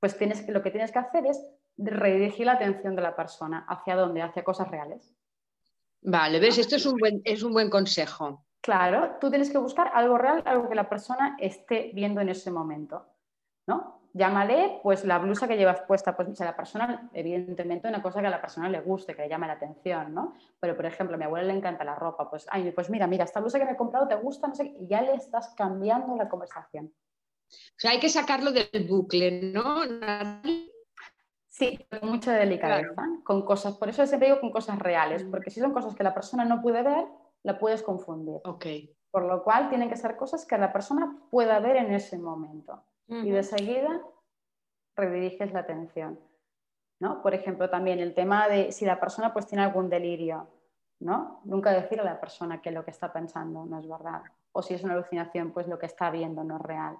[0.00, 3.66] pues tienes, lo que tienes que hacer es redirigir la atención de la persona.
[3.68, 4.22] ¿Hacia dónde?
[4.22, 5.14] Hacia cosas reales.
[6.02, 8.44] Vale, ves, esto es un buen, es un buen consejo.
[8.60, 12.50] Claro, tú tienes que buscar algo real, algo que la persona esté viendo en ese
[12.50, 13.06] momento,
[13.66, 14.02] ¿no?
[14.14, 18.26] Llámale, pues la blusa que llevas puesta, pues a la persona, evidentemente, una cosa que
[18.26, 20.34] a la persona le guste, que le llame la atención, ¿no?
[20.60, 23.24] Pero, por ejemplo, a mi abuela le encanta la ropa, pues, ay, pues mira, mira,
[23.24, 26.14] esta blusa que me he comprado te gusta, no sé, y ya le estás cambiando
[26.16, 26.92] la conversación.
[27.48, 29.80] O sea, hay que sacarlo del bucle, ¿no?
[31.52, 35.60] Sí, con mucha delicadeza, con cosas, por eso siempre digo con cosas reales, porque si
[35.60, 37.04] son cosas que la persona no puede ver,
[37.42, 38.40] la puedes confundir.
[38.42, 38.96] Okay.
[39.10, 42.82] Por lo cual tienen que ser cosas que la persona pueda ver en ese momento.
[43.06, 44.00] Y de seguida
[44.96, 46.18] rediriges la atención.
[46.98, 47.20] ¿no?
[47.20, 50.48] Por ejemplo, también el tema de si la persona pues tiene algún delirio,
[51.00, 51.42] ¿no?
[51.44, 54.22] Nunca decir a la persona que lo que está pensando no es verdad.
[54.52, 56.96] O si es una alucinación, pues lo que está viendo no es real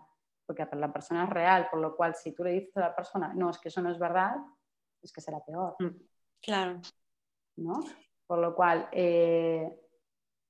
[0.47, 3.33] porque la persona es real, por lo cual si tú le dices a la persona,
[3.35, 4.37] no, es que eso no es verdad,
[5.01, 5.77] es que será peor.
[5.79, 6.01] Mm,
[6.41, 6.81] claro.
[7.57, 7.81] ¿No?
[8.27, 9.69] Por lo cual, eh,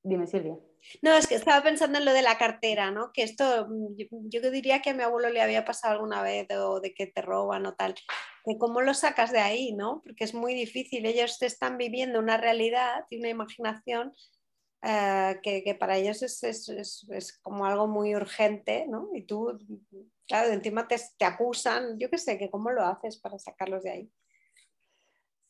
[0.02, 0.56] dime Silvia.
[1.00, 3.12] No, es que estaba pensando en lo de la cartera, ¿no?
[3.12, 6.80] Que esto, mm, yo, diría que a mi abuelo le había pasado alguna vez o
[6.80, 7.94] de que te roban o tal.
[8.44, 10.02] Que cómo lo sacas de ahí, ¿no?
[10.04, 11.06] Porque es muy difícil.
[11.06, 14.12] Ellos te están viviendo una realidad y una imaginación
[14.82, 19.10] eh, que, para ellos es, como algo muy urgente, ¿no?
[19.14, 19.56] Y tú,
[20.26, 23.90] claro, encima te, te acusan, yo qué sé, que cómo lo haces para sacarlos de
[23.90, 24.12] ahí.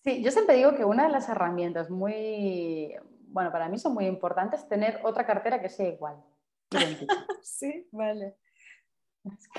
[0.04, 2.94] Sí, yo siempre digo que una de las herramientas muy,
[3.28, 6.22] bueno, para mí son muy importantes tener otra cartera que sea igual,
[7.42, 8.36] sí, vale.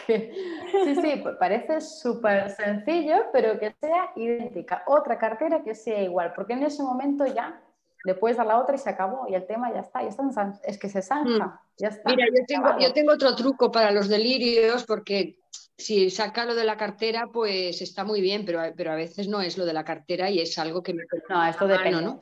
[0.05, 4.83] sí, sí, parece súper sencillo, pero que sea idéntica.
[4.87, 7.62] Otra cartera que sea igual, porque en ese momento ya
[8.03, 10.59] le puedes dar la otra y se acabó y el tema ya está, ya está
[10.63, 11.59] es que se zanja, mm.
[11.77, 12.09] ya está.
[12.09, 15.39] Mira, yo tengo, yo tengo otro truco para los delirios, porque
[15.77, 19.41] si saca lo de la cartera, pues está muy bien, pero, pero a veces no
[19.41, 21.03] es lo de la cartera y es algo que me...
[21.29, 22.01] No, esto depende.
[22.01, 22.19] ¿no?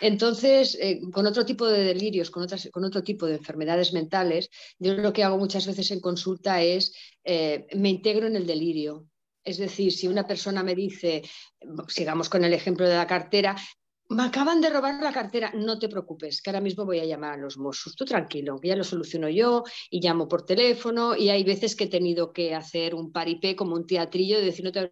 [0.00, 4.50] Entonces, eh, con otro tipo de delirios, con, otras, con otro tipo de enfermedades mentales,
[4.78, 9.06] yo lo que hago muchas veces en consulta es, eh, me integro en el delirio.
[9.44, 11.22] Es decir, si una persona me dice,
[11.88, 13.56] sigamos con el ejemplo de la cartera,
[14.12, 17.34] me acaban de robar la cartera, no te preocupes, que ahora mismo voy a llamar
[17.34, 17.96] a los Mossos.
[17.96, 21.88] Tú tranquilo, ya lo soluciono yo y llamo por teléfono y hay veces que he
[21.88, 24.88] tenido que hacer un paripé como un teatrillo y decir no te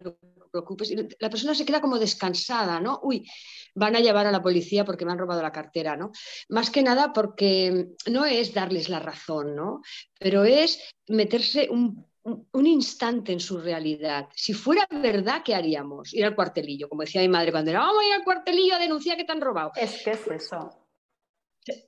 [0.51, 0.91] preocupes.
[0.91, 2.99] Y la persona se queda como descansada, ¿no?
[3.03, 3.27] Uy,
[3.75, 6.11] van a llevar a la policía porque me han robado la cartera, ¿no?
[6.49, 9.81] Más que nada porque no es darles la razón, ¿no?
[10.19, 14.27] Pero es meterse un un instante en su realidad.
[14.35, 16.13] Si fuera verdad, ¿qué haríamos?
[16.13, 18.79] Ir al cuartelillo, como decía mi madre cuando era, vamos a ir al cuartelillo a
[18.79, 19.71] denunciar que te han robado.
[19.75, 20.69] Es que es eso.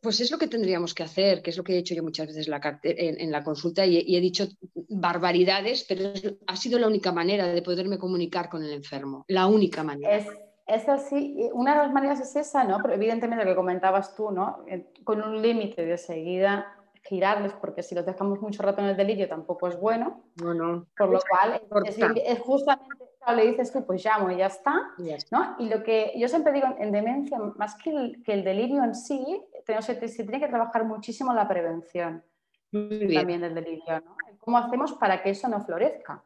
[0.02, 2.28] Pues es lo que tendríamos que hacer, que es lo que he hecho yo muchas
[2.28, 2.48] veces
[2.84, 4.48] en, la consulta y, he dicho
[4.89, 6.13] barbaridades, pero
[6.46, 10.15] ha sido la única manera de poderme comunicar con el enfermo, la única manera.
[10.15, 10.28] Es,
[10.67, 12.78] es así, una de las maneras es esa, ¿no?
[12.84, 14.63] Pero evidentemente lo que comentabas tú, ¿no?
[14.67, 18.98] Eh, con un límite de seguida girarles, porque si los dejamos mucho rato en el
[18.98, 20.24] delirio tampoco es bueno.
[20.36, 24.94] Por lo cual, es, justamente, le dices tú, pues llamo y ya está.
[25.32, 25.56] ¿no?
[25.60, 28.96] Y lo que yo siempre digo en demencia, más que el, que el delirio en
[28.96, 32.24] sí, se, se, tiene que trabajar muchísimo la prevención
[32.72, 34.02] también del delirio.
[34.02, 34.16] ¿no?
[34.39, 36.24] ¿Cómo hacemos para que eso no florezca?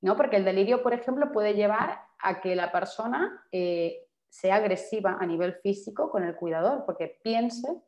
[0.00, 0.16] ¿no?
[0.16, 5.26] Porque el delirio, por ejemplo, puede llevar a que la persona eh, sea agresiva a
[5.26, 7.80] nivel físico con el cuidador, porque piense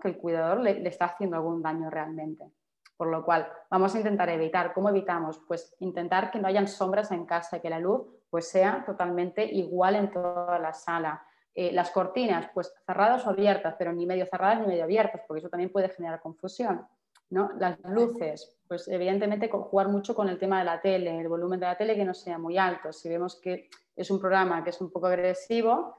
[0.00, 2.50] que el cuidador le, está haciendo algún daño realmente.
[2.96, 4.72] Por lo cual, vamos a intentar evitar.
[4.72, 5.38] ¿Cómo evitamos?
[5.46, 9.96] Pues intentar que no hayan sombras en casa, que la luz pues, sea totalmente igual
[9.96, 11.22] en toda la sala.
[11.54, 15.40] Eh, las cortinas, pues cerradas o abiertas, pero ni medio cerradas ni medio abiertas, porque
[15.40, 16.86] eso también puede generar confusión.
[17.30, 17.50] ¿no?
[17.58, 21.66] Las luces, pues evidentemente jugar mucho con el tema de la tele, el volumen de
[21.66, 22.92] la tele que no sea muy alto.
[22.92, 25.96] Si vemos que es un programa que es un poco agresivo,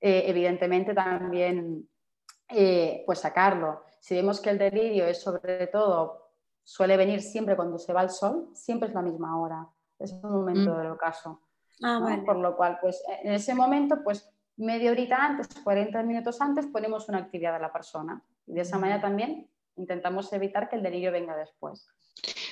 [0.00, 1.86] eh, evidentemente también
[2.52, 3.82] eh, pues sacarlo.
[4.00, 6.30] Si vemos que el delirio es sobre todo,
[6.64, 10.30] suele venir siempre cuando se va el sol, siempre es la misma hora, es un
[10.30, 10.78] momento mm.
[10.78, 11.40] del ocaso.
[11.82, 16.66] Ah, Por lo cual, pues en ese momento, pues media horita antes, 40 minutos antes,
[16.66, 18.22] ponemos una actividad a la persona.
[18.46, 21.88] Y de esa manera también intentamos evitar que el delirio venga después.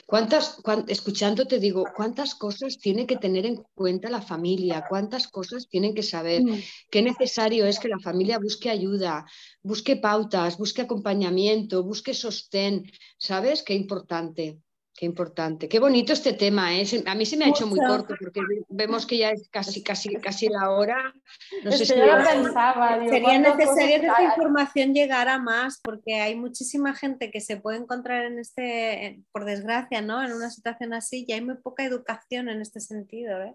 [0.09, 4.87] ¿Cuántas, escuchando te digo, cuántas cosas tiene que tener en cuenta la familia?
[4.89, 6.45] ¿Cuántas cosas tienen que saber?
[6.45, 6.61] Mm.
[6.91, 9.27] Qué necesario es que la familia busque ayuda,
[9.63, 12.91] busque pautas, busque acompañamiento, busque sostén.
[13.19, 13.63] ¿Sabes?
[13.63, 14.57] Qué importante.
[14.99, 16.75] Qué importante, qué bonito este tema.
[16.77, 16.85] ¿eh?
[17.07, 20.17] A mí se me ha hecho muy corto porque vemos que ya es casi, casi,
[20.17, 21.15] casi la hora.
[21.63, 27.31] No sé si pensaba, Sería necesario que esta información llegara más porque hay muchísima gente
[27.31, 30.21] que se puede encontrar en este, por desgracia, ¿no?
[30.21, 33.41] En una situación así y hay muy poca educación en este sentido.
[33.41, 33.55] ¿eh?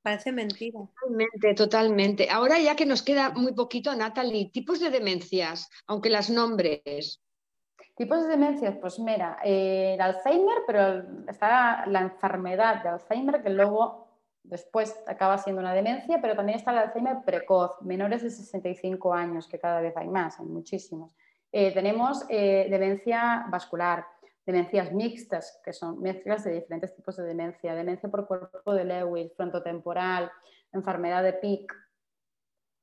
[0.00, 0.80] Parece mentira.
[0.80, 2.30] Totalmente, totalmente.
[2.30, 7.20] Ahora ya que nos queda muy poquito, Natalie, tipos de demencias, aunque las nombres.
[7.94, 13.50] Tipos de demencias, pues mira, eh, el Alzheimer, pero está la enfermedad de Alzheimer que
[13.50, 14.08] luego
[14.42, 19.46] después acaba siendo una demencia, pero también está el Alzheimer precoz, menores de 65 años,
[19.46, 21.14] que cada vez hay más, hay muchísimos.
[21.52, 24.06] Eh, tenemos eh, demencia vascular,
[24.46, 29.32] demencias mixtas, que son mezclas de diferentes tipos de demencia, demencia por cuerpo de Lewis,
[29.36, 30.30] frontotemporal,
[30.72, 31.72] enfermedad de PIC,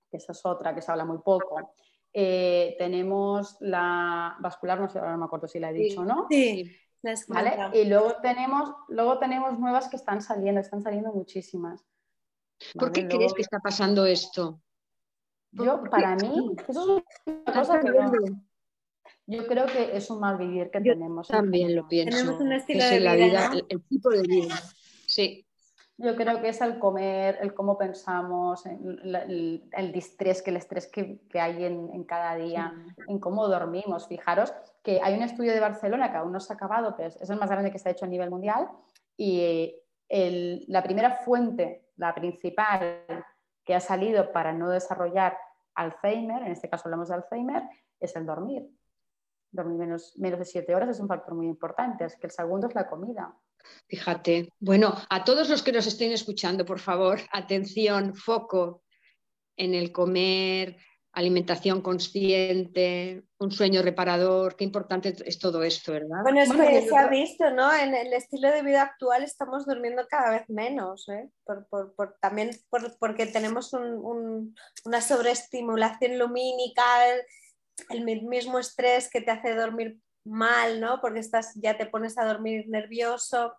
[0.09, 1.73] que esa es otra que se habla muy poco.
[2.13, 6.05] Eh, tenemos la vascular, no sé, ahora no me acuerdo si la he dicho o
[6.05, 6.27] no.
[6.29, 6.71] Sí,
[7.27, 7.55] ¿Vale?
[7.73, 11.85] Y luego tenemos, luego tenemos nuevas que están saliendo, están saliendo muchísimas.
[12.77, 14.61] ¿Por qué crees que está pasando esto?
[15.51, 17.87] Yo, para mí, eso es una cosa que
[19.25, 21.27] yo, creo que es un mal vivir que tenemos.
[21.27, 22.17] También lo pienso.
[22.17, 24.55] Tenemos un estilo de vida, el, tipo de vida.
[25.05, 25.45] Sí.
[26.01, 30.87] Yo creo que es el comer, el cómo pensamos, el, el, distrés, que el estrés
[30.87, 32.73] que, hay en, cada día,
[33.07, 34.07] en cómo dormimos.
[34.07, 37.29] Fijaros que hay un estudio de Barcelona que aún no se ha acabado, pero es
[37.29, 38.69] el más grande que se ha hecho a nivel mundial
[39.17, 39.75] y
[40.09, 43.03] la primera fuente, la principal
[43.65, 45.37] que ha salido para no desarrollar
[45.75, 47.63] Alzheimer, en este caso hablamos de Alzheimer,
[47.99, 48.69] es el dormir.
[49.51, 52.67] Dormir menos, menos de siete horas es un factor muy importante, es que el segundo
[52.67, 53.35] es la comida.
[53.87, 54.53] Fíjate.
[54.59, 58.83] Bueno, a todos los que nos estén escuchando, por favor, atención, foco
[59.57, 60.77] en el comer,
[61.13, 66.21] alimentación consciente, un sueño reparador, qué importante es todo esto, ¿verdad?
[66.23, 67.73] Bueno, es que se ha visto, ¿no?
[67.73, 71.29] En el estilo de vida actual estamos durmiendo cada vez menos, ¿eh?
[71.43, 72.51] por, también
[72.99, 77.21] porque tenemos una sobreestimulación lumínica, el
[78.27, 80.99] mismo estrés que te hace dormir mal, ¿no?
[81.01, 83.53] Porque estás, ya te pones a dormir nervioso,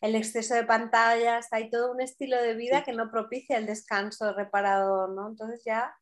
[0.00, 4.32] el exceso de pantallas, hay todo un estilo de vida que no propicia el descanso
[4.34, 5.28] reparador, ¿no?
[5.28, 5.94] Entonces ya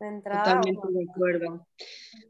[0.00, 0.44] de entrada...
[0.44, 1.66] Totalmente de acuerdo.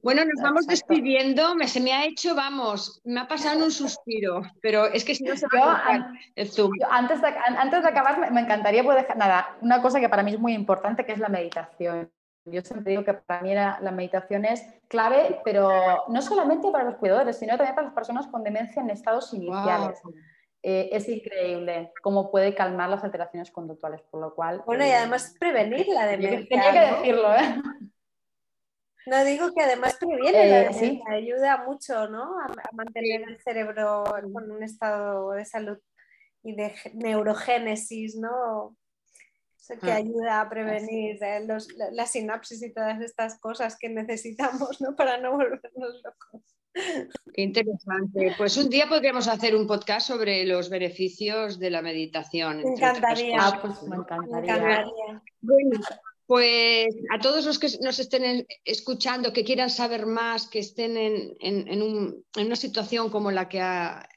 [0.02, 4.42] Bueno, nos vamos despidiendo, me, se me ha hecho, vamos, me ha pasado un suspiro,
[4.60, 6.72] pero es que si no se va a el zoom.
[6.90, 10.32] antes, de, antes de acabar, me encantaría poder dejar, nada, una cosa que para mí
[10.32, 12.10] es muy importante, que es la meditación.
[12.46, 16.96] Yo siempre digo que para mí la, meditación es clave, pero no solamente para los
[16.96, 20.00] cuidadores, sino también para las personas con demencia en estados iniciales.
[20.62, 24.62] Eh, es increíble cómo puede calmar las alteraciones conductuales, por lo cual...
[24.64, 26.48] Bueno, y eh, además prevenir la demencia.
[26.48, 27.62] Tenía que decirlo, ¿eh?
[29.06, 32.38] No digo que además previene la demencia, ayuda mucho ¿no?
[32.40, 35.78] a, mantener el cerebro con un estado de salud
[36.42, 38.74] y de neurogénesis, ¿no?
[39.80, 39.96] Que ah.
[39.96, 44.94] ayuda a prevenir los, la, sinapsis y todas estas cosas que necesitamos ¿no?
[44.96, 46.42] para no volvernos locos.
[47.32, 48.34] Qué interesante.
[48.36, 52.62] Pues un día podríamos hacer un podcast sobre los beneficios de la meditación.
[52.62, 53.38] Me encantaría.
[53.40, 54.84] Ah, pues me encantaría.
[55.40, 55.80] Bueno,
[56.26, 62.16] pues a todos los que nos estén escuchando, que quieran saber más, que estén en,
[62.36, 63.62] una situación como la que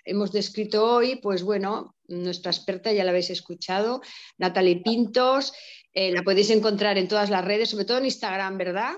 [0.06, 4.02] hemos descrito hoy, pues bueno, nuestra experta ya la habéis escuchado,
[4.38, 5.54] Natalie Pintos,
[5.94, 8.94] eh, la podéis encontrar en todas las redes, sobre todo en Instagram, ¿verdad?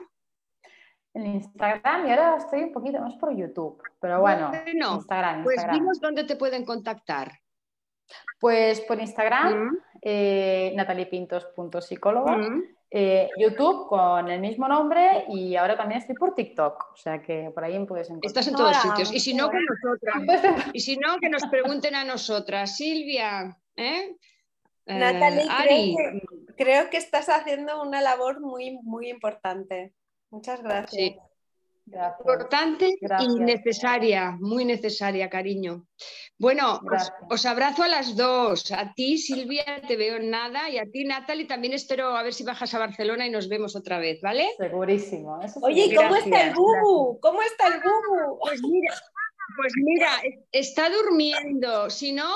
[1.13, 5.99] En Instagram y ahora estoy un poquito más por YouTube, pero bueno, Instagram, Pues dinos
[5.99, 7.39] dónde te pueden contactar.
[8.39, 9.77] Pues por Instagram, mm.
[10.01, 12.37] eh, nataliepintos.psicóloga.
[12.37, 12.63] Mm.
[12.91, 17.51] Eh, YouTube con el mismo nombre y ahora también estoy por TikTok, o sea que
[17.53, 18.29] por ahí me puedes encontrar.
[18.29, 19.13] Estás en todos sitios.
[19.13, 20.65] Y si no, con nosotras.
[20.73, 22.75] Y si no, que nos pregunten a nosotras.
[22.75, 24.15] Silvia, ¿eh?
[24.87, 29.93] Natalie, Creo, que, creo, que, estás haciendo una labor muy, muy importante.
[30.31, 31.15] Muchas gracias.
[32.19, 35.85] Importante y necesaria, muy necesaria, cariño.
[36.37, 36.79] Bueno,
[37.29, 38.71] os, abrazo a las dos.
[38.71, 40.69] A ti, Silvia, te veo en nada.
[40.69, 43.75] Y a ti, Natalie, también espero a ver si bajas a Barcelona y nos vemos
[43.75, 44.47] otra vez, ¿vale?
[44.57, 45.39] Segurísimo.
[45.61, 47.19] Oye, ¿cómo está el bubu?
[47.19, 48.39] ¿Cómo está el bubu?
[48.39, 48.93] Pues mira,
[49.57, 50.09] pues mira,
[50.51, 51.89] está durmiendo.
[51.89, 52.33] Si no,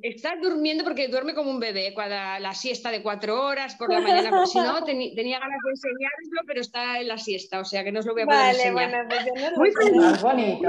[0.00, 4.00] Está durmiendo porque duerme como un bebé, cuando la siesta de cuatro horas por la
[4.00, 7.84] mañana, pero si no, tenía ganas de enseñarlo, pero está en la siesta, o sea
[7.84, 8.72] que no os lo voy a poder enseñar.
[8.72, 10.22] Bueno, pues no Muy feliz.
[10.22, 10.68] bonito.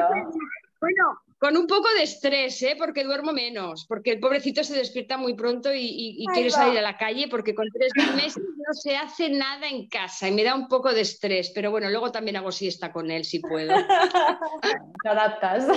[0.82, 2.76] Bueno, con un poco de estrés, ¿eh?
[2.78, 6.98] porque duermo menos, porque el pobrecito se despierta muy pronto y, quiere salir a la
[6.98, 10.68] calle porque con tres meses no se hace nada en casa y me da un
[10.68, 13.74] poco de estrés, pero bueno, luego también hago siesta con él si puedo.
[15.04, 15.68] Te adaptas.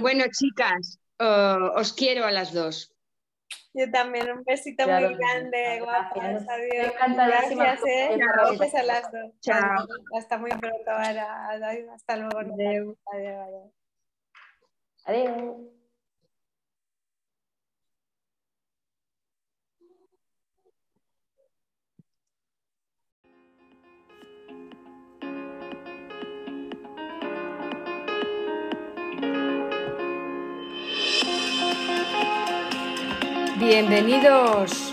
[0.00, 2.91] Bueno, chicas, oh, os quiero a las dos.
[3.74, 6.92] Yo también, un besito muy grande, guapas, adiós.
[7.08, 8.18] Gracias, eh.
[8.18, 9.40] Gracias a las dos.
[9.40, 9.86] Chao.
[10.16, 11.48] Hasta muy pronto, ahora.
[11.94, 12.38] Hasta luego.
[12.38, 12.96] Adiós.
[13.06, 13.72] Adiós.
[15.04, 15.81] Adiós.
[33.64, 34.92] Bienvenidos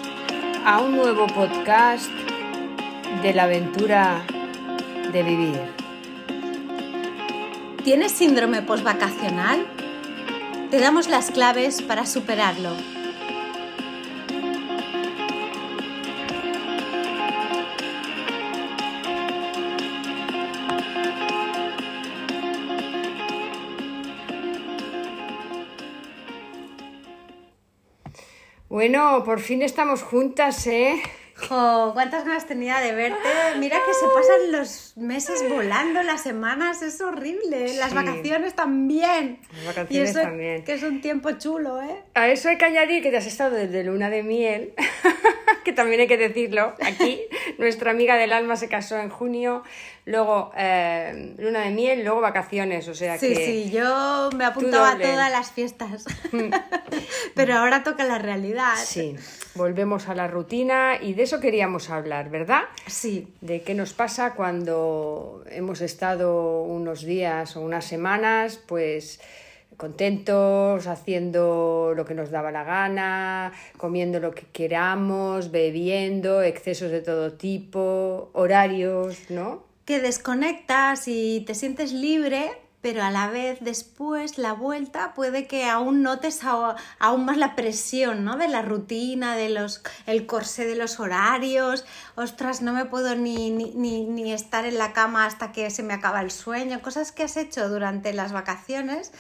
[0.64, 2.08] a un nuevo podcast
[3.24, 4.22] de la aventura
[5.12, 5.60] de vivir.
[7.84, 9.66] ¿Tienes síndrome postvacacional?
[10.70, 12.70] Te damos las claves para superarlo.
[28.80, 31.02] Bueno, por fin estamos juntas, ¿eh?
[31.36, 33.18] Jo, cuántas ganas tenía de verte.
[33.58, 37.74] Mira que se pasan los meses volando, las semanas, es horrible.
[37.74, 39.40] Las vacaciones también.
[39.52, 40.64] Las vacaciones y eso también.
[40.64, 42.04] Que es un tiempo chulo, ¿eh?
[42.14, 44.74] A eso hay que añadir que te has estado desde luna de miel.
[45.64, 47.22] que también hay que decirlo aquí.
[47.58, 49.64] Nuestra amiga del alma se casó en junio,
[50.06, 53.46] luego eh, luna de miel, luego vacaciones, o sea Sí, que...
[53.46, 56.06] sí, yo me apuntaba a todas las fiestas.
[57.36, 58.74] Pero ahora toca la realidad.
[58.78, 59.16] Sí,
[59.56, 62.64] volvemos a la rutina y de eso queríamos hablar, ¿verdad?
[62.88, 63.28] Sí.
[63.42, 69.20] De qué nos pasa cuando hemos estado unos días o unas semanas, pues
[69.80, 77.02] contentos, haciendo lo que nos daba la gana, comiendo lo que queramos, bebiendo, excesos de
[77.02, 79.70] todo tipo, horarios, ¿no?
[79.90, 85.66] que desconectas y te sientes libre, pero a la vez después la vuelta puede que
[85.66, 88.38] aún notes aún más la presión, ¿no?
[88.38, 91.86] De la rutina, de los el corsé de los horarios.
[92.14, 95.82] Ostras, no me puedo ni, ni, ni, ni estar en la cama hasta que se
[95.82, 96.84] me acaba el sueño.
[96.84, 99.12] Cosas que has hecho durante las vacaciones.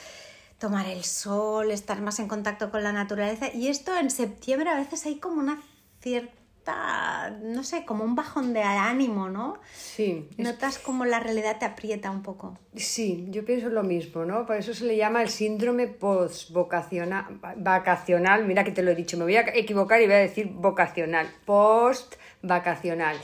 [0.60, 3.48] Tomar el sol, estar más en contacto con la naturaleza.
[3.54, 5.62] Y esto en septiembre a veces hay como una
[6.02, 9.58] cierta, no sé, como un bajón de ánimo, ¿no?
[9.74, 12.58] Sí, es- Notas como la realidad te aprieta un poco.
[12.76, 14.46] sí, yo pienso lo mismo, ¿no?
[14.46, 17.40] Por eso se le llama el síndrome post-vacacional.
[17.58, 20.48] Vacacional, mira que te lo he dicho, me voy a equivocar y voy a decir
[20.52, 23.18] vocacional, post-vacacional.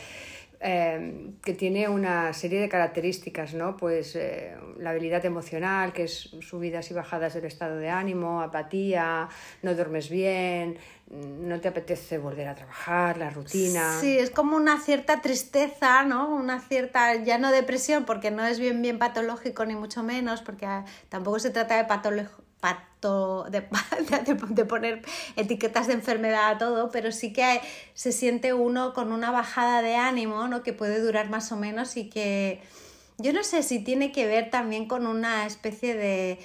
[0.68, 3.78] Eh, que tiene una serie de características, ¿no?
[3.78, 9.30] Pues eh, la habilidad emocional, que es subidas y bajadas del estado de ánimo, apatía,
[9.62, 10.80] no duermes bien,
[11.12, 14.00] no te apetece volver a trabajar, la rutina.
[14.02, 16.36] Sí, es como una cierta tristeza, ¿no?
[16.36, 20.66] Una cierta, ya no depresión, porque no es bien bien patológico ni mucho menos, porque
[20.66, 22.45] ah, tampoco se trata de patológico.
[22.66, 25.04] Pato, de, poner
[25.36, 27.62] etiquetas de enfermedad a todo, pero sí que
[27.94, 30.64] se siente uno con una bajada de ánimo, ¿no?
[30.64, 32.64] Que puede durar más o menos y que
[33.20, 36.40] yo no sé si tiene que ver también con una especie de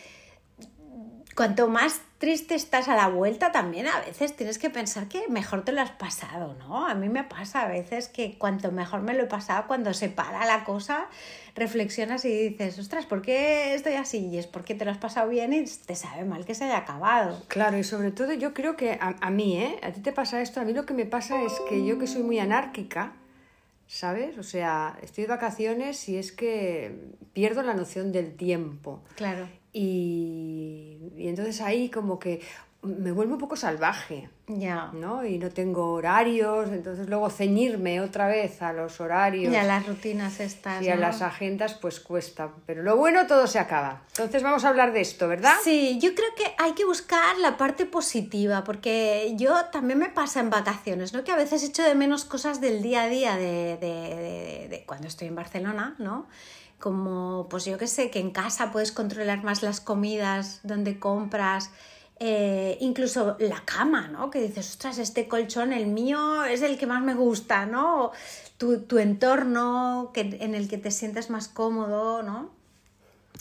[1.35, 5.65] cuanto más triste estás a la vuelta, también a veces tienes que pensar que mejor
[5.65, 6.87] te lo has pasado, ¿no?
[6.87, 10.11] A mí me pasa a veces que cuanto mejor me lo he pasado, cuando se
[10.11, 11.09] para la cosa,
[11.55, 14.29] reflexionas y dices, ostras, ¿por qué estoy así?
[14.29, 16.77] Y es porque te lo has pasado bien y te sabe mal que se haya
[16.77, 17.43] acabado.
[17.49, 19.81] Claro, y sobre todo yo creo que a, a mí, ¿eh?
[19.83, 22.07] A ti te pasa esto, a mí lo que me pasa es que yo que
[22.07, 23.15] soy muy anárquica,
[23.87, 24.37] ¿sabes?
[24.37, 26.95] O sea, estoy de vacaciones y es que
[27.33, 29.01] pierdo la noción del tiempo.
[29.17, 29.49] Claro.
[29.73, 32.41] Y, y entonces ahí como que
[32.83, 34.91] me vuelvo un poco salvaje, Ya.
[34.95, 35.23] ¿no?
[35.27, 39.87] Y no tengo horarios, entonces luego ceñirme otra vez a los horarios Y a las
[39.87, 40.83] rutinas estas.
[40.83, 42.49] y a las agendas pues cuesta.
[42.65, 44.01] Pero lo bueno todo se acaba.
[44.13, 45.57] Entonces vamos a hablar de esto, ¿verdad?
[45.63, 50.41] Sí, yo creo que hay que buscar la parte positiva, porque yo también me pasa
[50.41, 51.23] en vacaciones, ¿no?
[51.23, 54.85] Que a veces echo de menos cosas del día a día de, de- de- de
[54.87, 56.29] cuando estoy en Barcelona, ¿no?
[56.81, 61.71] Como, pues yo qué sé, que en casa puedes controlar más las comidas, donde compras,
[62.19, 64.31] eh, incluso la cama, ¿no?
[64.31, 68.11] Que dices, ostras, este colchón, el mío es el que más me gusta, ¿no?
[68.59, 72.51] Tu, tu entorno que, en el que te sientes más cómodo, ¿no?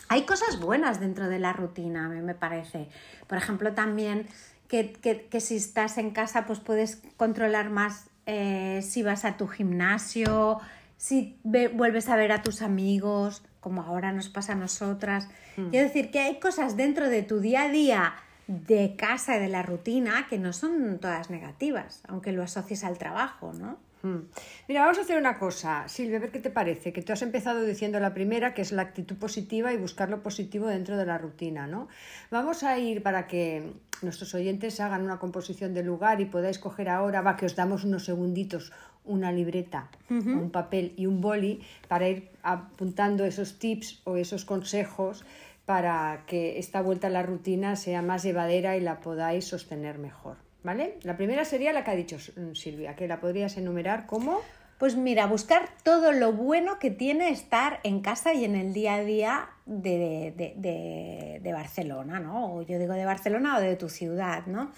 [0.07, 2.89] Hay cosas buenas dentro de la rutina, a mí me parece.
[3.27, 4.27] Por ejemplo, también
[4.67, 9.37] que, que- que si estás en casa, pues puedes controlar más eh, si vas a
[9.37, 10.59] tu gimnasio,
[10.99, 15.29] si ve- vuelves a ver a tus amigos, como ahora nos pasa a nosotras.
[15.55, 18.13] Quiero decir que hay cosas dentro de tu día a día
[18.47, 22.97] de casa y de la rutina que no son todas negativas, aunque lo asocies al
[22.97, 23.77] trabajo, ¿no?
[24.01, 24.27] Mm.
[24.67, 27.21] Mira, vamos a hacer una cosa, Silvia, a ver qué te parece, que tú has
[27.21, 31.05] empezado diciendo la primera, que es la actitud positiva y buscar lo positivo dentro de
[31.05, 31.87] la rutina, ¿no?
[32.31, 33.73] Vamos a ir para que
[34.03, 37.83] nuestros oyentes hagan una composición del lugar y podáis coger ahora, va, que os damos
[37.83, 38.71] unos segunditos,
[39.05, 45.25] una libreta, un papel y un boli para ir apuntando esos tips o esos consejos
[45.65, 50.37] para que esta vuelta a la rutina sea más llevadera y la podáis sostener mejor.
[50.63, 50.97] ¿Vale?
[51.03, 54.41] La primera sería la que ha dicho mm, Silvia, que la podrías enumerar como
[54.77, 58.95] Pues mira, buscar todo lo bueno que tiene estar en casa y en el día
[58.95, 62.55] a día de, de- de- de Barcelona, ¿no?
[62.55, 64.71] O yo digo de Barcelona o de tu ciudad, ¿no?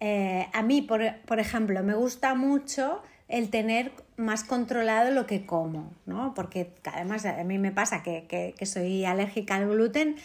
[0.00, 5.44] Eh, a mí, por, por ejemplo, me gusta mucho el tener más controlado lo que
[5.46, 6.32] como, ¿no?
[6.34, 10.16] Porque además a mí me pasa que, que- soy alérgica al gluten.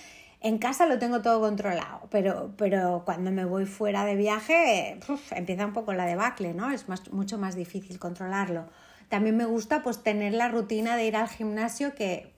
[0.41, 4.97] En casa lo tengo todo controlado, pero, pero cuando me voy fuera de viaje
[5.31, 6.71] empieza un poco la debacle, ¿no?
[6.71, 8.65] Es más, mucho más difícil controlarlo.
[9.09, 12.31] También me gusta pues tener la rutina de ir al gimnasio que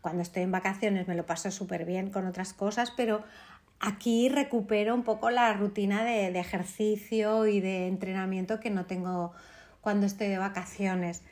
[0.00, 3.24] cuando estoy en vacaciones me lo paso súper bien con otras cosas, pero
[3.80, 9.32] aquí recupero un poco la rutina de, de ejercicio y de entrenamiento que no tengo
[9.80, 11.22] cuando estoy de vacaciones.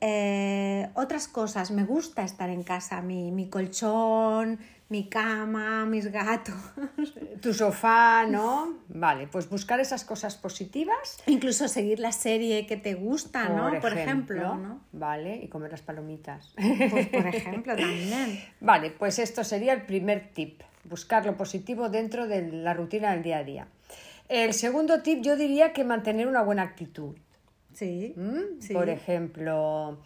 [0.00, 1.70] Eh, otras cosas.
[1.70, 6.54] Me gusta estar en casa, mi, mi colchón, mi cama, mis gatos.
[7.42, 8.78] Tu sofá, ¿no?
[8.88, 11.22] Vale, pues buscar esas cosas positivas.
[11.26, 13.80] Incluso seguir la serie que te gusta, ¿no?
[13.80, 14.80] Por ejemplo, ¿no?
[14.92, 16.52] Vale, y comer las palomitas.
[16.56, 18.42] Pues por ejemplo, también.
[18.60, 23.22] Vale, pues esto sería el primer tip, buscar lo positivo dentro de la rutina del
[23.22, 23.68] día a día.
[24.28, 27.14] El segundo tip yo diría que mantener una buena actitud.
[27.78, 28.12] Sí.
[28.16, 28.60] ¿Mm?
[28.60, 28.74] sí.
[28.74, 29.98] Por ejemplo,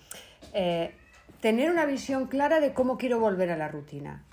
[0.52, 0.92] eh,
[1.40, 4.24] tener una visión clara de cómo quiero volver a la rutina.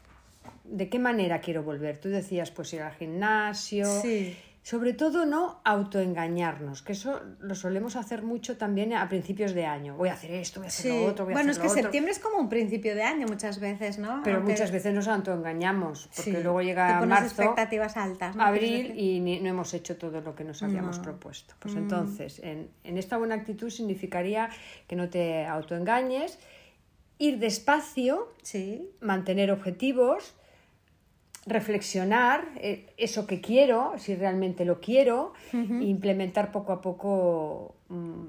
[0.65, 1.97] ¿De qué manera quiero volver?
[1.99, 3.85] Tú decías, pues ir al gimnasio.
[4.01, 4.35] Sí.
[4.69, 9.95] Sobre todo no autoengañarnos, que eso lo solemos hacer mucho también a principios de año.
[9.97, 10.99] Voy a hacer esto, voy a hacer Sí.
[10.99, 11.83] lo otro, voy a Bueno, es hacer que lo otro.
[11.83, 14.21] septiembre es como un principio de año muchas veces, ¿no?
[14.23, 18.43] Pero Aunque muchas veces nos autoengañamos, porque sí, luego llega marzo, expectativas altas, ¿no?
[18.51, 21.01] Quieres abril y ni- no hemos hecho todo lo que nos habíamos No.
[21.01, 21.05] Mm.
[21.05, 21.55] propuesto.
[21.57, 24.49] Pues entonces, en, en esta buena actitud significaría
[24.87, 26.37] que no te autoengañes,
[27.17, 30.35] ir despacio, Sí, mantener objetivos,
[31.45, 38.25] reflexionar eh, eso que quiero, si realmente lo quiero, e implementar poco a poco mm,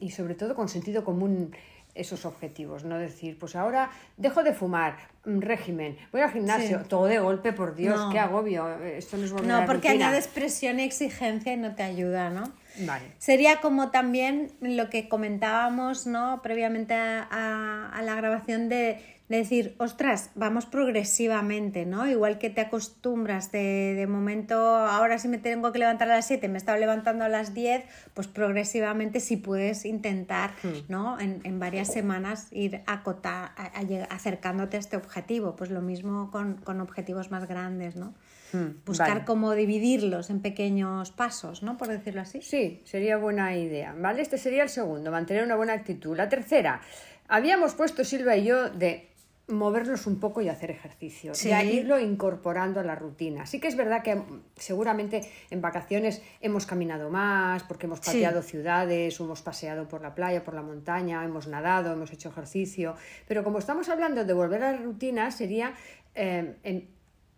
[0.00, 1.54] y sobre todo con sentido común
[1.94, 6.88] esos objetivos, no decir, pues ahora dejo de fumar, mm, régimen, voy al gimnasio, Sí.
[6.88, 8.10] todo de golpe, por Dios, No.
[8.10, 11.84] qué agobio, esto no es volver no, porque añades presión y exigencia y no te
[11.84, 12.50] ayuda, ¿no?
[12.84, 13.04] Vale.
[13.18, 16.42] Sería como también lo que comentábamos ¿no?
[16.42, 18.98] previamente a, a- a la grabación de
[19.28, 22.06] decir, ostras, vamos progresivamente, ¿no?
[22.08, 26.26] Igual que te acostumbras de, de momento, ahora si me tengo que levantar a las
[26.26, 30.50] 7, me estaba levantando a las 10, pues progresivamente si puedes intentar,
[30.88, 31.18] ¿no?
[31.18, 33.72] En, en varias semanas ir acota- a-
[34.14, 35.56] acercándote a este objetivo.
[35.56, 38.14] Pues lo mismo con, con objetivos más grandes, ¿no?
[38.52, 39.24] Hmm, Buscar vale.
[39.24, 41.76] cómo dividirlos en pequeños pasos, ¿no?
[41.78, 42.40] Por decirlo así.
[42.42, 43.94] Sí, sería buena idea.
[43.98, 44.22] ¿Vale?
[44.22, 46.16] Este sería el segundo, mantener una buena actitud.
[46.16, 46.80] La tercera,
[47.26, 49.08] habíamos puesto Silva y yo de
[49.46, 51.50] movernos un poco y hacer ejercicio, Sí.
[51.50, 53.44] ya irlo incorporando a la rutina.
[53.44, 55.20] Sí que es verdad que mm, seguramente
[55.50, 58.06] en vacaciones hemos caminado más, porque hemos Sí.
[58.06, 62.94] pateado ciudades, hemos paseado por la playa, por la montaña, hemos nadado, hemos hecho ejercicio,
[63.28, 65.74] pero como estamos hablando de volver a la rutina, sería
[66.14, 66.88] eh, en-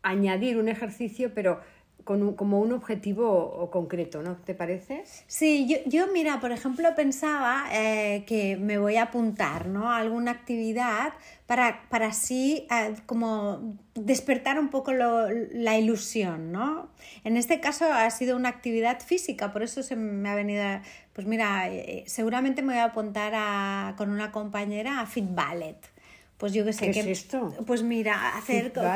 [0.02, 1.60] añadir un ejercicio, pero
[2.06, 5.02] con un- como un objetivo concreto, ¿no te parece?
[5.26, 9.90] Sí, yo, yo mira, por ejemplo, pensaba eh, que me voy a apuntar ¿no?
[9.90, 11.12] a alguna actividad
[11.46, 16.88] para, para así eh, como despertar un poco lo- la ilusión, ¿no?
[17.24, 20.62] En este caso ha sido una actividad física, por eso se me ha venido,
[21.12, 25.76] pues mira, eh, seguramente me voy a apuntar a- con una compañera a Fit Ballet.
[26.38, 27.54] Pues yo que sé ¿Qué que es esto?
[27.66, 28.86] pues mira, hacer todo,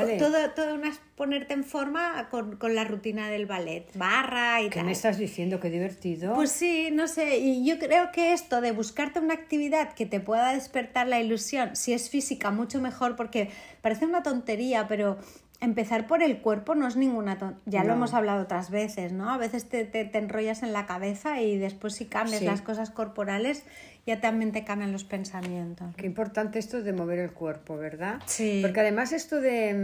[0.54, 4.84] todo unas, ponerte en forma con, con la rutina del ballet, barra y ¿Qué tal.
[4.86, 5.58] me estás diciendo?
[5.58, 6.34] Qué divertido.
[6.34, 10.20] Pues sí, no sé, y yo creo que esto de buscarte una actividad que te
[10.20, 13.48] pueda despertar la ilusión, si es física, mucho mejor, porque
[13.80, 15.16] parece una tontería, pero
[15.60, 17.80] empezar por el cuerpo no es ninguna tontería.
[17.80, 19.30] Ya lo hemos hablado otras veces, ¿no?
[19.30, 22.46] A veces te, te- te enrollas en la cabeza y después si cambias Sí.
[22.46, 23.64] las cosas corporales,
[24.06, 25.94] ya también te cambian los pensamientos.
[25.96, 28.20] Qué importante esto de mover el cuerpo, ¿verdad?
[28.26, 28.60] Sí.
[28.62, 29.74] Porque además esto de,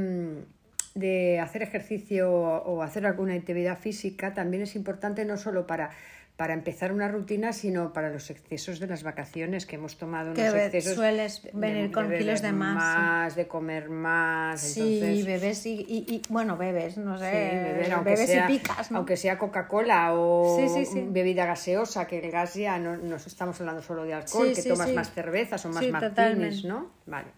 [0.94, 5.90] mm, de hacer ejercicio o hacer alguna actividad física también es importante no solo para,
[6.36, 10.42] para empezar una rutina, sino para los excesos de las vacaciones que hemos tomado Que
[10.42, 10.94] unos excesos.
[10.94, 12.76] sueles de- venir de con beber kilos de más, sí.
[13.00, 14.60] más, de comer más.
[14.60, 18.50] Sí, entonces, bebes y, y- y- bueno, bebes, no sé, Sí, beber, aunque bebes sea,
[18.50, 18.98] y picas, ¿no?
[18.98, 23.80] aunque sea Coca-Cola o Sí, bebida gaseosa, que el gas ya no nos estamos hablando
[23.80, 26.68] solo de alcohol, que tomas más cervezas o más martinis, totalmente.
[26.68, 26.90] ¿no?
[27.06, 27.28] Vale.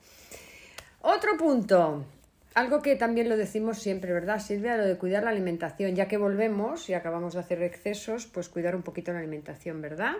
[1.03, 2.05] Otro punto,
[2.59, 4.77] algo que también lo decimos siempre, ¿verdad, Silvia?
[4.77, 8.75] Lo de cuidar la alimentación, ya que volvemos y acabamos de hacer excesos, pues cuidar
[8.77, 10.13] un poquito la alimentación, ¿verdad?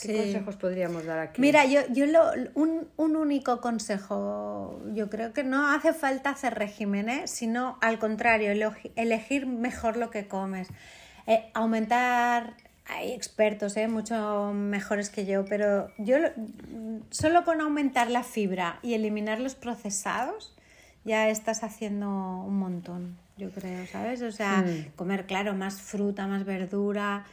[0.00, 1.40] ¿Qué consejos podríamos dar aquí?
[1.40, 2.22] Mira, yo, yo lo,
[2.54, 8.50] un, un único consejo, yo creo que no hace falta hacer regímenes, sino al contrario,
[8.96, 10.68] elegir mejor lo que comes.
[11.26, 12.54] Eh, aumentar,
[12.86, 16.30] hay expertos, eh, mucho mejores que yo, pero yo lo-
[17.10, 20.54] solo con aumentar la fibra y eliminar los procesados,
[21.04, 24.22] ya estás haciendo un montón, yo creo, ¿sabes?
[24.22, 24.96] O sea, Mm.
[24.96, 27.24] comer, claro, más fruta, más verdura,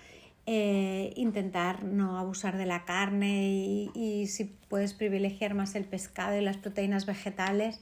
[0.45, 6.35] eh, intentar no abusar de la carne y, y si puedes privilegiar más el pescado
[6.37, 7.81] y las proteínas vegetales.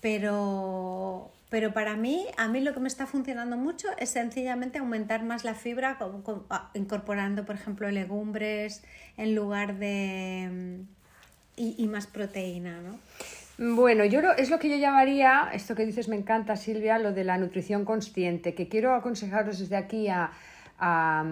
[0.00, 5.24] Pero, pero para mí, a mí lo que me está funcionando mucho es sencillamente aumentar
[5.24, 8.82] más la fibra con- con- ah, incorporando, por ejemplo, legumbres
[9.16, 10.48] en lugar de...
[10.86, 12.98] mm, y, y más proteína, ¿no?
[13.62, 17.12] Bueno, yo lo- es lo que yo llamaría, esto que dices me encanta Silvia, lo
[17.12, 20.30] de la nutrición consciente, que quiero aconsejaros desde aquí a,
[20.78, 21.22] a,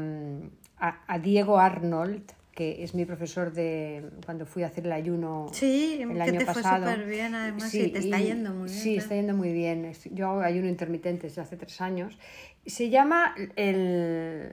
[0.78, 2.20] a- Diego Arnold,
[2.52, 6.38] que es mi profesor de cuando fui a hacer el ayuno sí, el que año
[6.40, 6.84] te pasado.
[6.84, 8.78] fue súper bien, además, sí, te está y- yendo muy bien.
[8.78, 9.02] Sí, claro.
[9.04, 9.92] está yendo muy bien.
[10.10, 12.18] Yo hago ayuno intermitente desde hace tres años.
[12.66, 14.50] Se llama el,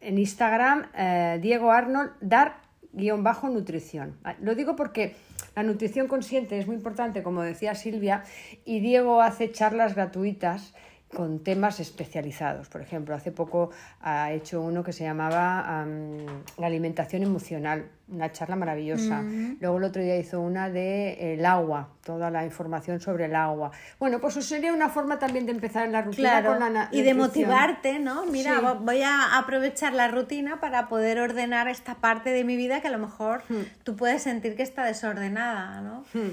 [0.00, 4.16] en Instagram eh, Diego Arnold dar guion bajo nutrición.
[4.24, 5.14] Ah, Lo digo porque
[5.56, 8.24] la nutrición consciente es muy importante, como decía Silvia,
[8.64, 10.74] y Diego hace charlas gratuitas
[11.14, 12.68] con temas especializados.
[12.68, 16.18] Por ejemplo, hace poco ha hecho uno que se llamaba am,
[16.56, 19.22] la alimentación emocional, una charla maravillosa.
[19.60, 23.72] Luego el otro día hizo una de el agua, toda la información sobre el agua.
[23.98, 26.88] Bueno, pues eso sería una forma también de empezar en la rutina Claro, con la
[26.92, 28.26] y de motivarte, ¿no?
[28.26, 28.66] Mira, Sí.
[28.80, 32.92] voy a aprovechar la rutina para poder ordenar esta parte de mi vida que a
[32.92, 33.62] lo mejor Hmm.
[33.82, 36.04] tú puedes sentir que está desordenada, ¿no?
[36.14, 36.30] Hmm.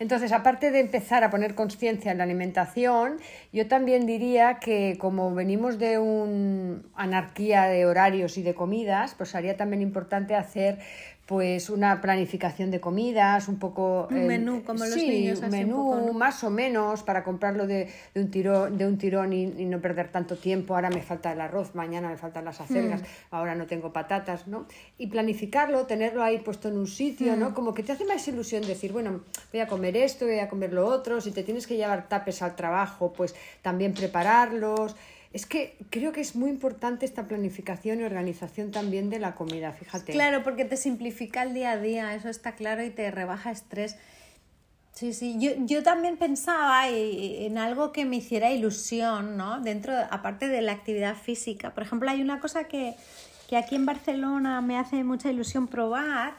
[0.00, 3.18] Entonces, aparte de empezar a poner conciencia en la alimentación,
[3.52, 9.28] yo también diría que como venimos de una anarquía de horarios y de comidas, pues
[9.28, 10.78] sería también importante hacer
[11.30, 14.08] pues una planificación de comidas, un poco...
[14.10, 17.22] Un el- menú, como los sí, niños, un así un menú más o menos para
[17.22, 20.74] comprarlo de, de un tirón, de un tirón y, y no perder tanto tiempo.
[20.74, 24.66] Ahora me falta el arroz, mañana me faltan las acelgas, ahora no tengo patatas, ¿no?
[24.98, 27.54] Y planificarlo, tenerlo ahí puesto en un sitio, ¿no?
[27.54, 29.20] Como que te hace más ilusión decir, bueno,
[29.52, 32.42] voy a comer esto, voy a comer lo otro, si te tienes que llevar tapes
[32.42, 34.96] al trabajo, pues también prepararlos.
[35.32, 39.72] Es que creo que es muy importante esta planificación y organización también de la comida,
[39.72, 40.10] fíjate.
[40.12, 43.96] Claro, porque te simplifica el día a día, eso está claro, y te rebaja estrés.
[44.92, 49.60] Sí, sí, yo, yo también pensaba y- en algo que me hiciera ilusión, ¿no?
[49.60, 51.74] Dentro, aparte de la actividad física.
[51.74, 52.96] Por ejemplo, hay una cosa que,
[53.48, 56.34] que aquí en Barcelona me hace mucha ilusión probar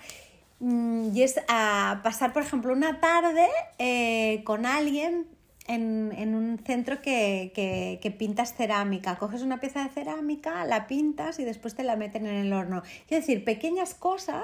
[0.60, 3.48] mm, y es a pasar, por ejemplo, una tarde
[3.80, 5.28] eh, con alguien
[5.74, 9.16] en, en un centro que, que, que pintas cerámica.
[9.18, 12.84] Coges una pieza de cerámica, la pintas y después te la meten en el horno.
[13.08, 14.44] Quiero decir, pequeñas cosas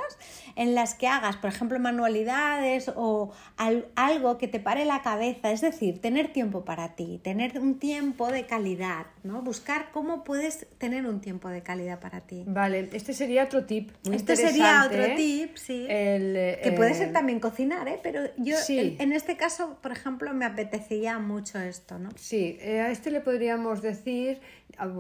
[0.56, 5.52] en las que hagas, por ejemplo, manualidades o al- algo que te pare la cabeza.
[5.52, 9.42] Es decir, tener tiempo para ti, tener un tiempo de calidad, ¿no?
[9.42, 12.44] Buscar cómo puedes tener un tiempo de calidad para ti.
[12.48, 13.92] Vale, este sería otro tip.
[14.06, 15.14] Muy Este sería otro ¿eh?
[15.16, 15.86] tip, sí.
[15.90, 18.00] El, eh, Que puede eh, ser también cocinar, ¿eh?
[18.02, 18.98] Pero yo Sí.
[19.00, 22.10] en, en este caso, por ejemplo, me apetecía mucho esto, ¿no?
[22.16, 24.40] Sí, eh, a este le podríamos decir,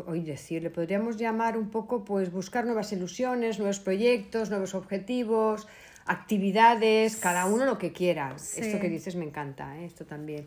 [0.05, 5.67] hoy decir, le podríamos llamar un poco, pues buscar nuevas ilusiones, nuevos proyectos, nuevos objetivos,
[6.05, 8.37] actividades, cada uno lo que quiera.
[8.37, 8.61] Sí.
[8.61, 9.85] Esto que dices me encanta, ¿eh?
[9.85, 10.45] esto también.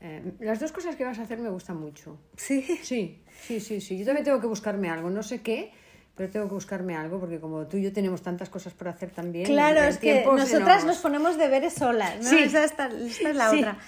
[0.00, 2.18] Eh, las dos cosas que vas a hacer me gustan mucho.
[2.36, 2.62] Sí.
[2.82, 3.98] Sí, sí, sí, sí.
[3.98, 5.72] Yo también tengo que buscarme algo, no sé qué,
[6.16, 9.10] pero tengo que buscarme algo porque como tú y yo tenemos tantas cosas por hacer
[9.10, 9.46] también.
[9.46, 12.30] Claro, es que nosotras nos- nos ponemos deberes solas, ¿no?
[12.30, 12.38] Sí.
[12.38, 13.58] Esa, esta, esta es la Sí.
[13.58, 13.78] otra.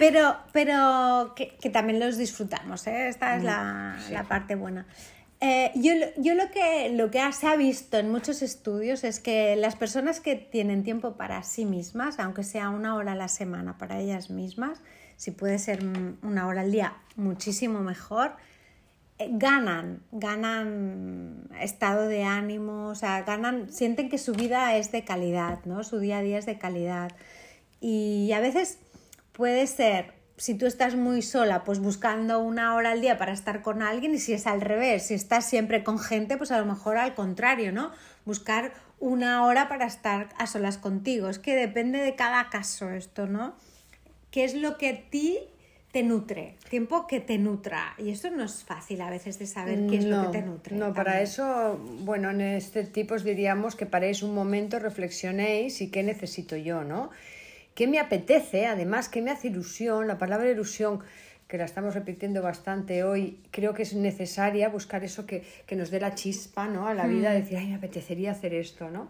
[0.00, 3.08] Pero, pero que, que también los disfrutamos, ¿eh?
[3.08, 4.86] Esta es la, la parte buena.
[5.40, 9.20] Eh, yo lo- yo lo, que, lo que se ha visto en muchos estudios es
[9.20, 13.28] que las personas que tienen tiempo para sí mismas, aunque sea una hora a la
[13.28, 14.80] semana para ellas mismas,
[15.14, 15.84] si puede ser
[16.22, 18.32] una hora al día, muchísimo mejor,
[19.18, 25.64] ganan, ganan estado de ánimo, o sea, ganan, sienten que su vida es de calidad,
[25.64, 25.82] ¿no?
[25.82, 27.10] Su día a día es de calidad.
[27.80, 28.78] Y a veces
[29.32, 33.62] puede ser, si tú estás muy sola, pues buscando una hora al día para estar
[33.62, 36.66] con alguien, y si es al revés, si estás siempre con gente, pues a lo
[36.66, 37.90] mejor al contrario, ¿no?
[38.24, 41.28] Buscar una hora para estar a solas contigo.
[41.28, 43.54] Es que depende de cada caso esto, ¿no?
[44.30, 45.38] ¿Qué es lo que a ti
[45.92, 46.56] te nutre?
[46.68, 47.94] Tiempo que te nutra.
[47.98, 50.76] Y eso no es fácil a veces de saber qué es lo que te nutre.
[50.76, 55.90] No, para eso, bueno, en este tipo os diríamos que paréis un momento, reflexionéis y
[55.90, 57.10] qué necesito yo, ¿no?
[57.74, 58.66] ¿Qué me apetece?
[58.66, 60.08] Además, ¿qué me hace ilusión?
[60.08, 61.00] La palabra ilusión,
[61.46, 65.90] que la estamos repitiendo bastante hoy, creo que es necesaria buscar eso que, que nos
[65.90, 66.86] dé la chispa, ¿no?
[66.86, 69.08] A la vida, decir, ay, me apetecería hacer esto, ¿no?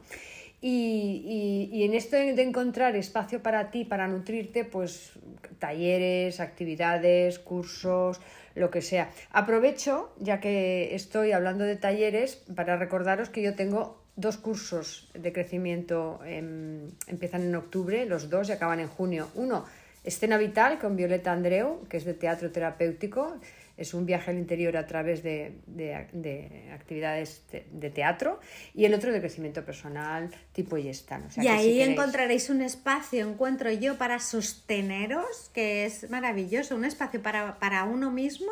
[0.60, 5.12] Y, y- y en esto de encontrar espacio para ti, para nutrirte, pues
[5.58, 8.20] talleres, actividades, cursos,
[8.54, 9.10] lo que sea.
[9.30, 15.32] Aprovecho, ya que estoy hablando de talleres, para recordaros que yo tengo dos cursos de
[15.32, 19.28] crecimiento, em, empiezan en octubre, los dos y acaban en junio.
[19.36, 19.64] Uno,
[20.02, 23.36] Escena Vital con Violeta Andreu, que es de teatro terapéutico,
[23.78, 28.40] es un viaje al interior a través de, de- de actividades de, de teatro,
[28.74, 31.24] y el otro de crecimiento personal, tipo y están.
[31.24, 36.10] O sea y si ahí queréis- encontraréis un espacio, encuentro yo, para sosteneros, que es
[36.10, 38.50] maravilloso, un espacio para, para uno mismo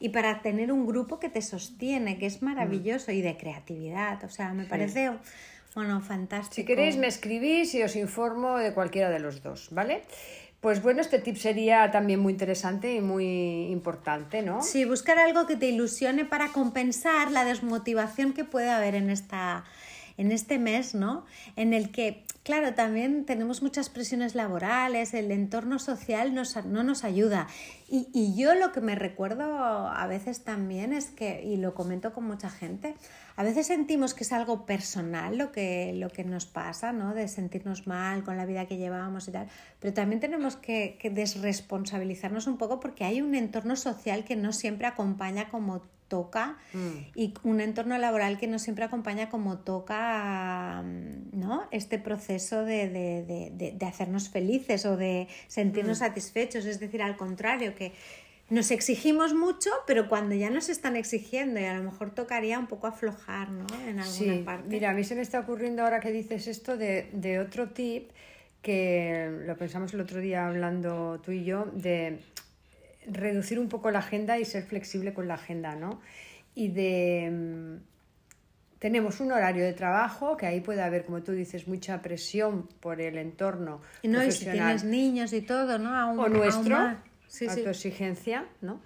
[0.00, 4.22] y para tener un grupo que te sostiene, que es maravilloso, y de creatividad.
[4.24, 5.10] O sea, me parece,
[5.74, 6.54] bueno, fantástico.
[6.56, 10.02] Si queréis me escribís y os informo de cualquiera de los dos, ¿vale?
[10.64, 14.62] Pues bueno, este tip sería también muy interesante y muy importante, ¿no?
[14.62, 19.64] Sí, buscar algo que te ilusione para compensar la desmotivación que puede haber en esta,
[20.16, 21.24] en este mes, ¿no?
[21.56, 27.04] En el que, claro, también tenemos muchas presiones laborales, el entorno social nos, no nos
[27.04, 27.48] ayuda.
[27.88, 32.12] Y, y yo lo que me recuerdo a veces también es que, y lo comento
[32.12, 32.94] con mucha gente,
[33.36, 37.14] a veces sentimos que es algo personal lo que, lo que nos pasa, ¿no?
[37.14, 39.48] De sentirnos mal con la vida que llevamos y tal,
[39.80, 44.86] pero también tenemos que, desresponsabilizarnos un poco porque hay un entorno social que no siempre
[44.86, 45.82] acompaña como
[46.14, 46.98] toca mm.
[47.16, 51.66] y un entorno laboral que no siempre acompaña como toca mm, ¿no?
[51.72, 56.04] este proceso de, de, de, de hacernos felices o de sentirnos mm.
[56.06, 56.66] satisfechos.
[56.66, 57.92] Es decir, al contrario, que,
[58.50, 62.66] nos exigimos mucho, pero cuando ya nos están exigiendo y a lo mejor tocaría un
[62.66, 63.66] poco aflojar, ¿no?
[63.88, 64.68] En alguna sí, parte.
[64.68, 68.10] Mira, a mí se me está ocurriendo ahora que dices esto de, de otro tip
[68.60, 72.20] que lo pensamos el otro día hablando tú y yo, de
[73.06, 76.00] reducir un poco la agenda y ser flexible con la agenda, ¿no?
[76.54, 77.30] Y de...
[77.30, 77.94] Mm,
[78.84, 83.00] tenemos un horario de trabajo que ahí puede haber, como tú dices, mucha presión por
[83.00, 83.80] el entorno.
[84.02, 86.12] Y no, y si tienes niños y todo, ¿no?
[86.20, 86.94] o nuestro
[87.26, 88.82] sí, autoexigencia, ¿no?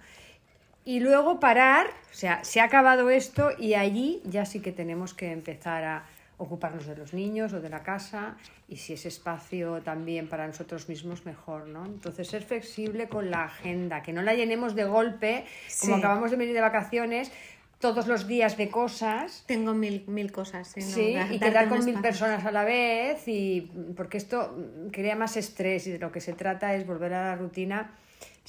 [0.85, 5.13] Y luego parar, o sea, se ha acabado esto y allí ya sí que tenemos
[5.13, 6.05] que empezar a
[6.39, 8.37] ocuparnos de los niños o de la casa
[8.67, 11.85] y si es espacio también para nosotros mismos mejor, ¿no?
[11.85, 15.45] Entonces ser flexible con la agenda, que no la llenemos de golpe,
[15.81, 17.31] como acabamos de venir de vacaciones,
[17.79, 19.43] todos los días de cosas.
[19.47, 20.69] Tengo mil, mil cosas.
[20.75, 24.57] Sí, y quedar con mil personas a la vez, y porque esto
[24.91, 27.91] crea más estrés y de lo que se trata es volver a la rutina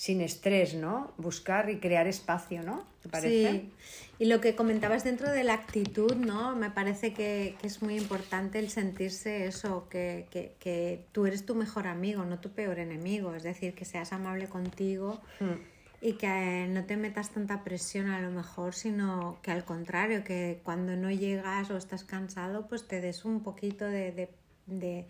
[0.00, 1.12] sin estrés, ¿no?
[1.18, 2.86] Buscar y crear espacio, ¿no?
[3.02, 3.50] ¿Te parece?
[3.50, 3.72] Sí.
[4.18, 6.56] Y lo que comentabas dentro de la actitud, ¿no?
[6.56, 11.86] Me parece que, es muy importante el sentirse eso, que, que, tú eres tu mejor
[11.86, 13.34] amigo, no tu peor enemigo.
[13.34, 16.06] Es decir, que seas amable contigo hmm.
[16.06, 20.60] y que no te metas tanta presión a lo mejor, sino que al contrario, que
[20.64, 24.30] cuando no llegas o estás cansado, pues te des un poquito de
[24.70, 25.06] de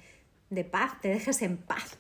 [0.65, 1.99] paz, te dejes en paz.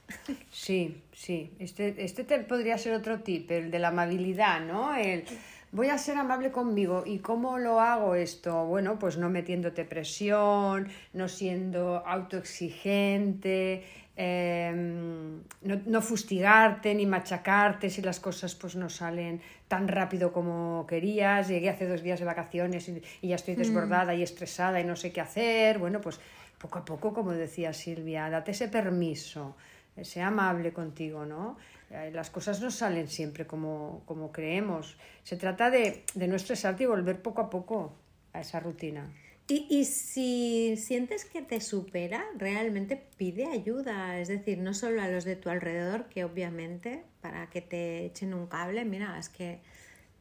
[0.50, 1.52] Sí, sí.
[1.58, 4.94] Este, este podría ser otro tip, el de la amabilidad, ¿no?
[4.94, 5.24] El
[5.72, 7.04] voy a ser amable conmigo.
[7.06, 8.66] ¿Y cómo lo hago esto?
[8.66, 13.84] Bueno, pues no metiéndote presión, no siendo autoexigente,
[14.16, 21.48] em, no, fustigarte ni machacarte si las cosas pues no salen tan rápido como querías.
[21.48, 23.58] Llegué hace dos días de vacaciones y, y ya estoy mm.
[23.58, 25.78] desbordada y estresada y no sé qué hacer.
[25.78, 26.20] Bueno, pues
[26.60, 29.56] poco a poco, como decía Silvia, date ese permiso,
[29.96, 31.56] eh, sea amable contigo, ¿no?
[31.90, 34.96] Eh, las cosas no salen siempre como, como creemos.
[35.24, 37.96] Se trata de, de no estresarte y volver poco a poco
[38.34, 39.10] a esa rutina.
[39.48, 45.08] Y, y, si sientes que te supera, realmente pide ayuda, es decir, no solo a
[45.08, 49.60] los de tu alrededor, que obviamente para que te echen un cable, mira, es que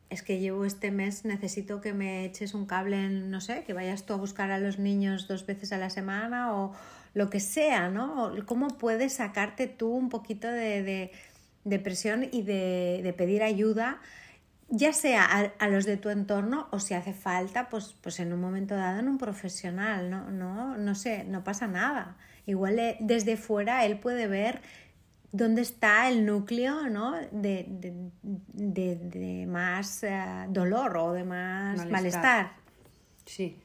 [0.09, 3.73] es que llevo este mes, necesito que me eches un cable, en, no sé, que
[3.73, 6.73] vayas tú a buscar a los niños dos veces a la semana o
[7.13, 8.33] lo que sea, ¿no?
[8.45, 11.11] ¿Cómo puedes sacarte tú un poquito de,
[11.63, 13.99] de, presión y de, de, pedir ayuda,
[14.69, 18.41] ya sea a, los de tu entorno o si hace falta, pues, pues en un
[18.41, 20.29] momento dado en un profesional, ¿no?
[20.31, 22.17] No, no sé, no pasa nada.
[22.45, 24.61] Igual eh, desde fuera él puede ver
[25.31, 27.15] dónde está el núcleo ¿no?
[27.31, 27.65] de,
[28.53, 32.53] de, de, más eh, dolor o de más malestar.
[33.25, 33.57] Sí,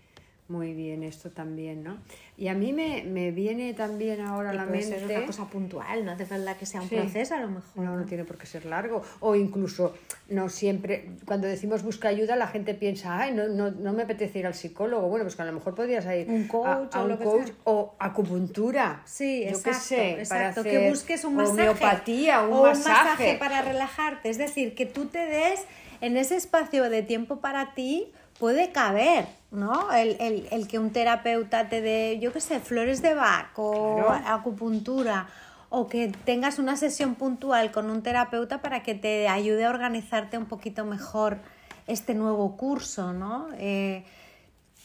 [0.46, 1.96] muy bien, esto también, ¿no?
[2.36, 5.00] Y a mí me, me viene también ahora a la mente.
[5.00, 7.82] Ser una cosa puntual, no hace falta que sea un proceso a lo mejor.
[7.82, 9.02] No, no tiene por qué ser largo.
[9.20, 9.94] O incluso,
[10.28, 14.40] no siempre, cuando decimos busca ayuda, la gente piensa, ay, no, no, no me apetece
[14.40, 15.08] ir al psicólogo.
[15.08, 17.94] Bueno, pues que a lo mejor podrías ir un coach, a, o, un coach o
[17.98, 19.00] acupuntura.
[19.06, 19.80] Sí, Yo exacto.
[19.80, 20.62] sé, exacto.
[20.62, 21.62] Para que busques un masaje.
[21.62, 22.90] Homeopatía, un, o masaje.
[22.90, 24.28] un masaje para relajarte.
[24.28, 25.64] Es decir, que tú te des
[26.02, 28.12] en ese espacio de tiempo para ti
[28.44, 29.90] puede caber, ¿no?
[29.90, 34.04] El, el, el, que un terapeuta te dé, yo qué sé, flores de Bach o
[34.10, 35.28] acupuntura
[35.70, 40.36] o que tengas una sesión puntual con un terapeuta para que te ayude a organizarte
[40.36, 41.38] un poquito mejor
[41.86, 43.48] este nuevo curso, ¿no?
[43.56, 44.04] Eh,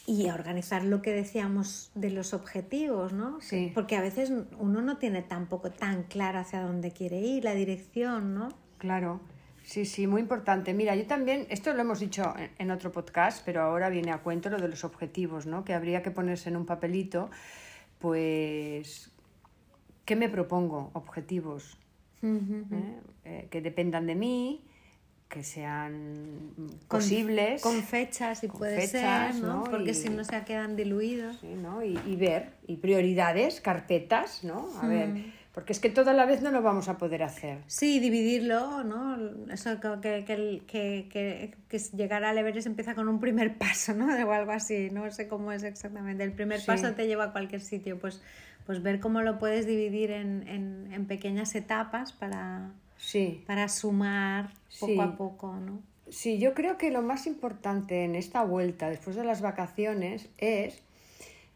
[0.06, 3.42] y a organizar lo que decíamos de los objetivos, ¿no?
[3.42, 3.74] Sí.
[3.76, 8.36] Porque a veces uno no tiene tampoco tan claro hacia dónde quiere ir, la dirección,
[8.36, 8.54] ¿no?
[8.78, 9.20] Claro.
[9.70, 10.74] Sí, sí, muy importante.
[10.74, 14.50] Mira, yo también, esto lo hemos dicho en otro podcast, pero ahora viene a cuento
[14.50, 15.64] lo de los objetivos, ¿no?
[15.64, 17.30] Que habría que ponerse en un papelito,
[18.00, 19.12] pues,
[20.06, 20.90] ¿qué me propongo?
[20.94, 21.78] Objetivos
[22.24, 23.00] ¿eh?
[23.26, 24.66] Eh, que dependan de mí,
[25.28, 26.52] que sean
[26.88, 27.62] posibles.
[27.62, 29.66] Con, fechas, si puede ser, ¿no?
[29.66, 31.38] Porque si no se quedan diluidos.
[31.42, 31.84] Sí, ¿no?
[31.84, 34.68] Y, y, ver, y prioridades, carpetas, ¿no?
[34.82, 37.58] A ver porque es que toda la vez no lo vamos a poder hacer.
[37.68, 39.18] Sí, dividirlo, ¿no?
[39.52, 44.08] Eso que, que, que, que, llegar al Everest empieza con un primer paso, ¿no?
[44.26, 46.24] O algo así, no sé cómo es exactamente.
[46.24, 48.22] El primer paso te lleva a cualquier sitio, pues,
[48.66, 53.44] pues ver cómo lo puedes dividir en, en, en pequeñas etapas para, sí.
[53.46, 55.82] para sumar poco a poco, ¿no?
[56.08, 60.82] Sí, yo creo que lo más importante en esta vuelta, después de las vacaciones, es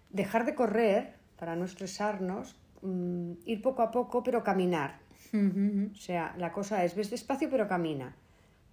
[0.10, 5.00] dejar de correr para no estresarnos, mm, ir poco a poco, pero caminar.
[5.34, 8.16] O sea, la cosa es, ves despacio, pero camina.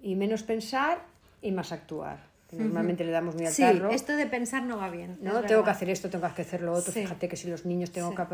[0.03, 1.01] Y menos pensar
[1.41, 2.19] y más actuar.
[2.53, 5.19] Normalmente le damos muy al sí, esto de pensar no va bien.
[5.23, 6.93] No, tengo que hacer esto, tengo que hacer lo otro.
[6.93, 8.25] Fíjate que si los niños tengo que...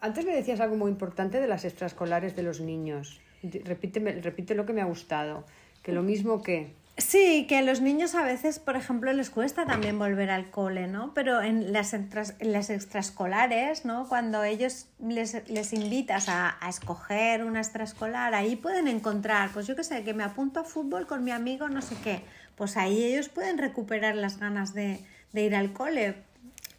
[0.00, 3.20] Antes me decías algo muy importante de las extraescolares de los niños.
[3.42, 5.44] Repíteme, repite lo que me ha gustado.
[5.82, 6.74] Que lo mismo que...
[6.98, 10.88] Sí, que a los niños a veces, por ejemplo, les cuesta también volver al cole,
[10.88, 11.14] ¿no?
[11.14, 11.94] Pero en las,
[12.40, 14.08] las extraescolares, ¿no?
[14.08, 19.76] Cuando ellos les, les invitas a, a, escoger una extraescolar, ahí pueden encontrar, pues yo
[19.76, 22.24] qué sé, que me apunto a fútbol con mi amigo, no sé qué.
[22.56, 25.00] Pues ahí ellos pueden recuperar las ganas de,
[25.32, 26.16] de ir al cole.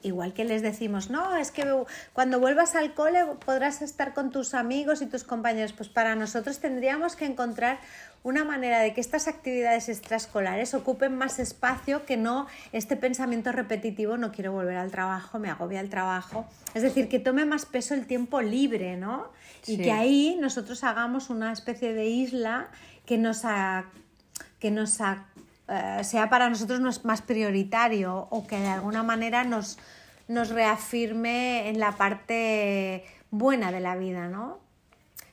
[0.02, 1.66] Igual que les decimos, no, es que
[2.14, 5.74] cuando vuelvas al cole podrás estar con tus amigos y tus compañeros.
[5.74, 7.80] Pues para nosotros tendríamos que encontrar
[8.24, 14.16] una manera de que estas actividades extraescolares ocupen más espacio que no este pensamiento repetitivo,
[14.16, 16.46] no quiero volver al trabajo, me agobia el trabajo.
[16.74, 19.28] Es decir, que tome más peso el tiempo libre, ¿no?
[19.68, 22.70] Y que ahí nosotros hagamos una especie de isla
[23.06, 23.42] que nos,
[24.60, 25.02] que nos
[25.70, 29.78] eh, sea para nosotros más prioritario o que de alguna manera nos,
[30.28, 34.70] nos reafirme en la parte buena de la vida, ¿no?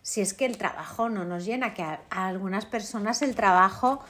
[0.06, 4.04] si es que el trabajo no nos llena, que a, algunas personas el trabajo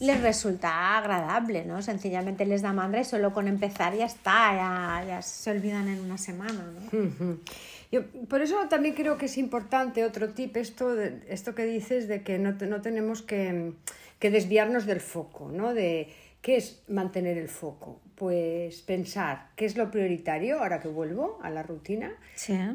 [0.00, 1.82] les resulta agradable, ¿no?
[1.82, 6.16] Sencillamente les da mandra y solo con empezar ya está, ya, se olvidan en una
[6.16, 7.38] semana, ¿no?
[7.92, 12.22] Yo, por eso también creo que es importante otro tip, esto, esto que dices de
[12.22, 13.74] que no, no tenemos que,
[14.24, 15.74] que, desviarnos del foco, ¿no?
[15.74, 16.08] De
[16.40, 18.00] qué es mantener el foco.
[18.14, 22.10] Pues pensar qué es lo prioritario ahora que vuelvo a la rutina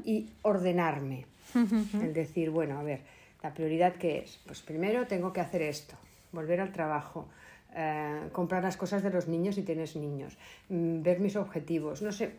[0.06, 1.26] y ordenarme.
[1.56, 3.02] El decir, bueno, a ver,
[3.42, 4.40] la prioridad qué es?
[4.46, 5.96] Pues primero tengo que hacer esto,
[6.32, 7.28] volver al trabajo,
[7.76, 10.38] eh, comprar las cosas de los niños si tienes niños,
[10.68, 12.34] mm, ver mis objetivos, no sé,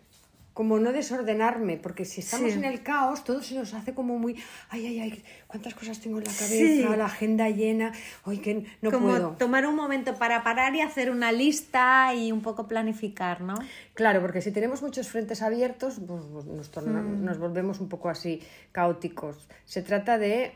[0.54, 4.36] como no desordenarme, porque si estamos en el caos, todo se nos hace como muy,
[4.68, 7.92] ay, ay, ay, cuántas cosas tengo en la cabeza, la agenda llena,
[8.24, 9.30] hoy que no como puedo.
[9.38, 13.54] tomar un momento para parar y hacer una lista y un poco planificar, ¿no?
[13.94, 17.24] Claro, porque si tenemos muchos frentes abiertos, pues, pues nos, mm.
[17.24, 18.42] nos volvemos un poco así
[18.72, 19.48] caóticos.
[19.64, 20.52] Se trata de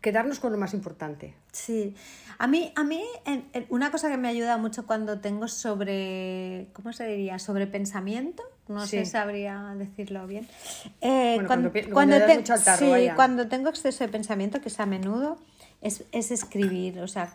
[0.00, 1.34] quedarnos con lo más importante.
[1.52, 1.94] Sí,
[2.38, 3.02] a mí, a mí
[3.68, 7.38] una cosa que me ayuda mucho cuando tengo sobre, ¿cómo se diría?
[7.38, 10.46] Sobre pensamiento, no sé sé sabría decirlo bien.
[11.00, 15.38] Eh, cuando, cuando, tengo exceso de pensamiento, que es a menudo,
[15.80, 17.32] es, escribir, o sea,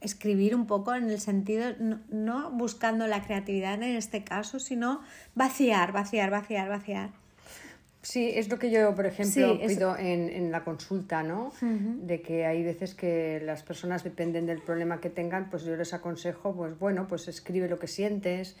[0.00, 5.00] escribir un poco en el sentido, no, no buscando la creatividad en este caso, sino
[5.34, 7.25] vaciar, vaciar, vaciar, vaciar.
[8.06, 11.52] Sí, es lo que yo, por ejemplo, pido en, en, la consulta, ¿no?
[11.60, 15.92] De que hay veces que las personas dependen del problema que tengan, pues yo les
[15.92, 18.54] aconsejo, pues bueno, pues escribe lo que sientes,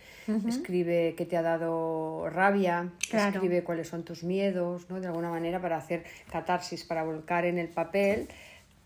[0.48, 5.00] escribe qué te ha dado rabia, escribe cuáles son tus miedos, ¿no?
[5.00, 8.26] De alguna manera para hacer catarsis, para volcar en el papel,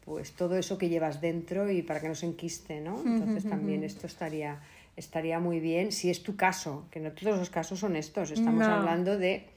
[0.05, 3.01] pues todo eso que llevas dentro y para que no se enquiste, ¿no?
[3.01, 4.61] Entonces también esto estaría,
[4.95, 8.67] estaría muy bien, si es tu caso, que no todos los casos son estos, estamos
[8.67, 9.50] hablando de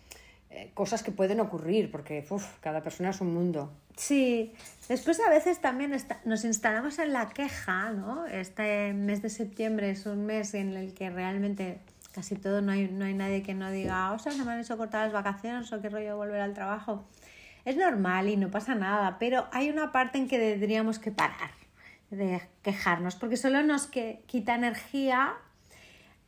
[0.73, 2.25] cosas que pueden ocurrir, porque
[2.61, 3.71] cada persona es un mundo.
[3.95, 4.53] Sí,
[4.87, 5.95] después a veces también
[6.25, 8.25] nos instalamos en la queja, ¿no?
[8.25, 11.79] Este mes de septiembre es un mes en el que realmente
[12.13, 14.59] casi todo no hay, no hay nadie que no diga, o sea, se me han
[14.59, 17.03] hecho cortar las vacaciones o qué rollo volver al trabajo.
[17.65, 21.51] Es normal y no pasa nada, pero hay una parte en que tendríamos que parar
[22.11, 25.33] de quejarnos, porque solo nos que quita energía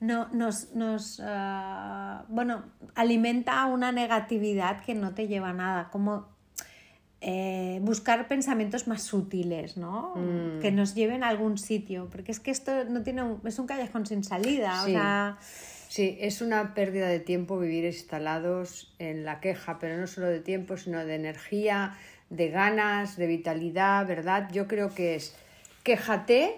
[0.05, 2.63] no, nos, nos ah, bueno,
[2.95, 6.27] alimenta una negatividad que no te lleva a nada, como
[7.21, 10.13] eh, buscar pensamientos más sutiles, ¿no?
[10.15, 10.59] Mm.
[10.59, 14.05] Que nos lleven a algún sitio, porque es que esto no tiene es un callejón
[14.05, 14.95] sin salida, sí.
[15.87, 20.41] Sí, es una pérdida de tiempo vivir instalados en la queja, pero no solo de
[20.41, 21.95] tiempo, sino de energía,
[22.29, 24.49] de ganas, de vitalidad, ¿verdad?
[24.51, 25.35] Yo creo que es
[25.83, 26.57] quéjate,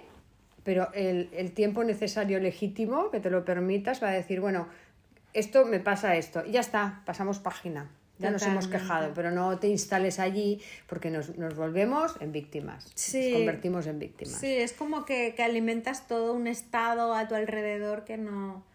[0.68, 4.68] pero el, el, tiempo necesario legítimo que te lo permitas va a decir, bueno,
[5.32, 7.90] esto me pasa esto, y ya está, pasamos página.
[8.20, 12.84] Ya nos hemos quejado, pero no te instales allí porque nos, nos volvemos en víctimas.
[12.86, 14.42] Nos convertimos en víctimas.
[14.42, 18.66] Sí, es como que, que, alimentas todo un estado a tu alrededor que no,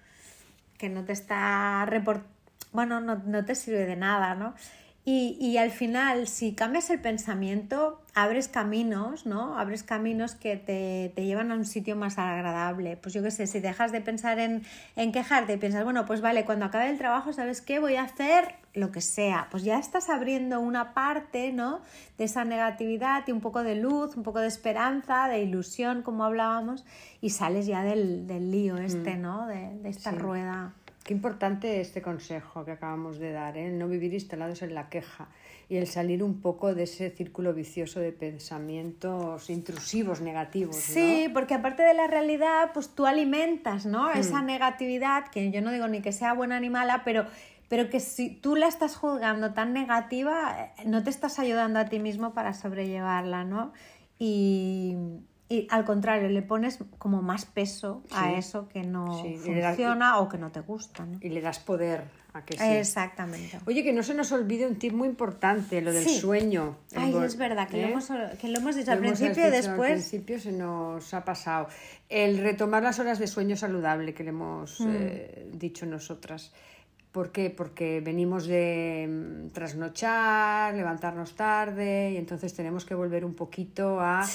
[0.79, 2.25] que no te está report...
[2.73, 4.55] bueno, no, no te sirve de nada, ¿no?
[5.05, 9.59] Y, al final, si cambias el pensamiento, abres caminos, ¿no?
[9.59, 12.97] Abres caminos que te, llevan a un sitio más agradable.
[12.97, 14.63] Pues yo qué sé, si dejas de pensar en,
[14.95, 17.81] en quejarte y piensas, bueno, pues vale, cuando acabe el trabajo, ¿sabes qué?
[17.81, 19.49] Voy a hacer lo que sea.
[19.51, 21.81] Pues ya estás abriendo una parte, ¿no?
[22.17, 26.25] De esa negatividad y un poco de luz, un poco de esperanza, de ilusión, como
[26.25, 26.85] hablábamos,
[27.21, 29.21] y sales ya del, lío este, mm.
[29.21, 29.49] ¿no?
[29.49, 30.75] De, esta rueda.
[31.05, 33.67] Qué importante este consejo que acabamos de dar, ¿eh?
[33.67, 35.29] el no vivir instalados en la queja
[35.69, 40.77] y el salir un poco de ese círculo vicioso de pensamientos intrusivos, negativos.
[40.77, 44.09] Sí, porque aparte de la realidad, pues tú alimentas, ¿no?
[44.09, 44.19] Hmm.
[44.19, 47.27] Esa negatividad, que yo no digo ni que sea buena ni mala, pero,
[47.69, 51.87] pero que si tú la estás juzgando tan negativa, eh, no te estás ayudando a
[51.87, 53.73] ti mismo para sobrellevarla, ¿no?
[54.21, 54.97] Y,
[55.53, 60.39] y al contrario, le pones como más peso a eso que no funciona o que
[60.39, 61.07] no te gusta.
[61.21, 62.65] Y le das poder a que sí.
[62.65, 63.61] Exactamente.
[63.67, 66.79] Oye, que no se nos olvide un tip muy importante, lo del sueño.
[66.97, 67.91] Ay, es verdad, que, lo, ¿eh?
[67.91, 68.09] hemos,
[68.41, 69.91] que lo hemos dicho al principio y después.
[69.91, 71.69] Al principio se nos ha pasado.
[72.09, 74.89] El retomar las horas de sueño saludable que le hemos mm.
[74.91, 76.51] eh, dicho nosotras.
[77.13, 77.51] ¿Por qué?
[77.51, 84.27] Porque venimos de mm, trasnochar, levantarnos tarde y entonces tenemos que volver un poquito a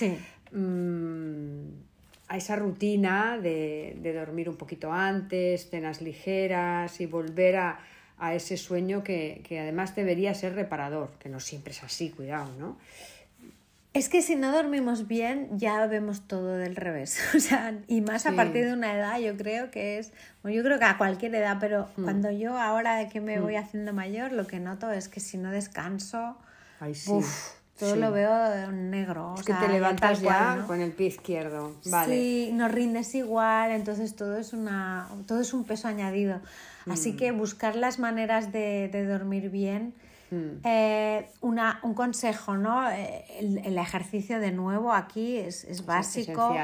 [0.52, 1.88] Mm,
[2.30, 7.80] a esa rutina de, dormir un poquito antes, cenas ligeras y volver a,
[8.34, 12.78] ese sueño que, además debería ser reparador, que no siempre es así, cuidado, ¿no?
[13.94, 17.20] Es que si no dormimos bien, ya vemos todo del revés.
[17.36, 20.12] O sea, y más a partir de una edad, yo creo que es.
[20.44, 22.04] Bueno, yo creo que a cualquier edad, pero mm.
[22.04, 23.42] cuando yo ahora de que me mm.
[23.42, 26.38] voy haciendo mayor, lo que noto es que si no descanso.
[26.80, 27.12] Ay, sí.
[27.78, 29.36] Todo lo veo negro.
[29.38, 31.76] Es que te levantas ya con el pie izquierdo.
[31.86, 32.14] Vale.
[32.14, 36.42] Sí, no rindes igual, entonces todo es, una, todo es un peso añadido.
[36.90, 37.18] Así mm.
[37.18, 39.94] que buscar las maneras de, dormir bien.
[40.32, 40.60] Mm.
[40.64, 42.90] Eh, una, un consejo, ¿no?
[42.90, 46.56] Eh, el, ejercicio de nuevo aquí es, es básico.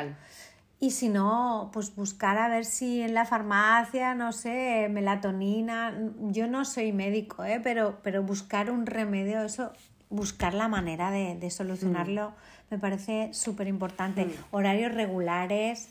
[0.80, 5.98] Y si no, pues buscar a ver si en la farmacia, no sé, melatonina.
[6.20, 7.62] Yo no soy médico, ¿eh?
[7.64, 9.72] pero, pero buscar un remedio, eso
[10.14, 12.34] buscar la manera de, solucionarlo mm.
[12.72, 14.26] me parece súper importante.
[14.26, 14.32] Mm.
[14.52, 15.90] Horarios regulares,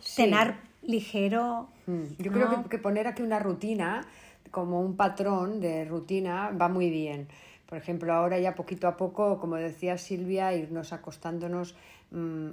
[0.00, 1.68] cenar ligero.
[1.86, 2.02] Mm.
[2.18, 4.04] Yo creo que, poner aquí una rutina,
[4.50, 7.28] como un patrón de rutina, va muy bien.
[7.68, 11.74] Por ejemplo, ahora ya poquito a poco, como decía Silvia, irnos acostándonos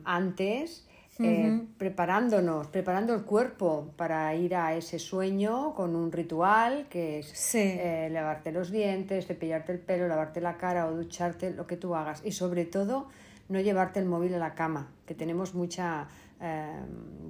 [0.05, 0.88] antes
[1.22, 7.56] eh, preparándonos, preparando el cuerpo para ir a ese sueño con un ritual que es
[7.56, 11.96] eh, lavarte los dientes, cepillarte el pelo, lavarte la cara o ducharte, lo que tú
[11.96, 12.22] hagas.
[12.24, 13.08] Y sobre todo,
[13.50, 16.08] no llevarte el móvil a la cama, que tenemos mucha
[16.42, 16.80] eh,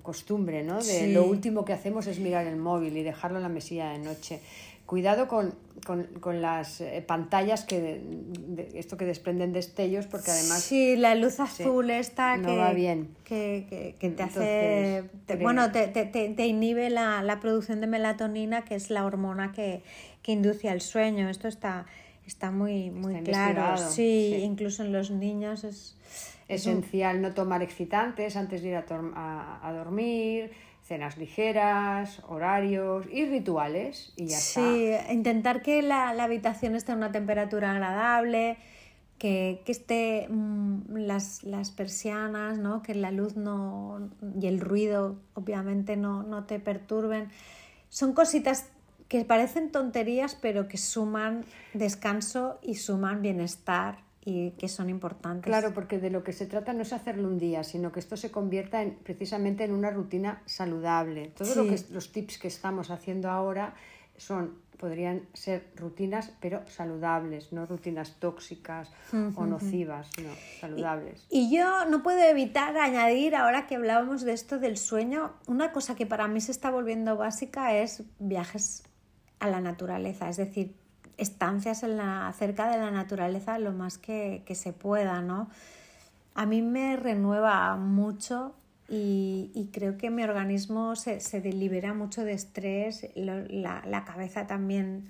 [0.04, 0.84] costumbre, ¿no?
[0.84, 4.00] De lo último que hacemos es mirar el móvil y dejarlo en la mesilla de
[4.00, 4.42] noche
[4.90, 5.54] cuidado con,
[6.42, 8.02] las eh, pantallas que
[8.74, 13.16] esto que desprenden destellos porque además sí la luz azul está no va bien.
[13.24, 15.04] que, te hace
[15.42, 19.84] bueno te, te, inhibe la, producción de melatonina que es la hormona que,
[20.26, 21.28] induce al sueño.
[21.28, 21.88] Esto está
[22.26, 23.78] está muy muy claro.
[23.78, 25.98] Sí, incluso en los niños es
[26.48, 30.52] esencial no tomar excitantes antes de ir a, a dormir
[30.90, 37.12] cenas ligeras, horarios y rituales y ya sí, intentar que la, habitación esté a una
[37.12, 38.58] temperatura agradable,
[39.20, 42.82] que, esté mm, las, persianas, ¿no?
[42.82, 44.10] que la luz no,
[44.42, 47.30] y el ruido obviamente no, no te perturben.
[47.90, 48.70] Son cositas
[49.08, 55.46] que parecen tonterías pero que suman descanso y suman bienestar y que son importantes.
[55.46, 58.16] Claro, porque de lo que se trata no es hacerlo un día, sino que esto
[58.16, 61.32] se convierta en, precisamente en una rutina saludable.
[61.36, 63.74] Todos lo que, los tips que estamos haciendo ahora
[64.18, 68.90] son podrían ser rutinas, pero saludables, no rutinas tóxicas
[69.36, 70.30] o nocivas, no,
[70.62, 71.26] saludables.
[71.30, 75.96] Y, yo no puedo evitar añadir, ahora que hablábamos de esto del sueño, una cosa
[75.96, 78.84] que para mí se está volviendo básica es viajes
[79.40, 80.79] a la naturaleza, es decir,
[81.20, 85.50] estancias en la, cerca de la naturaleza lo más que, se pueda, ¿no?
[86.36, 88.56] A mí me renueva mucho
[88.88, 95.10] y, creo que mi organismo se, se libera mucho de estrés, la, la, cabeza también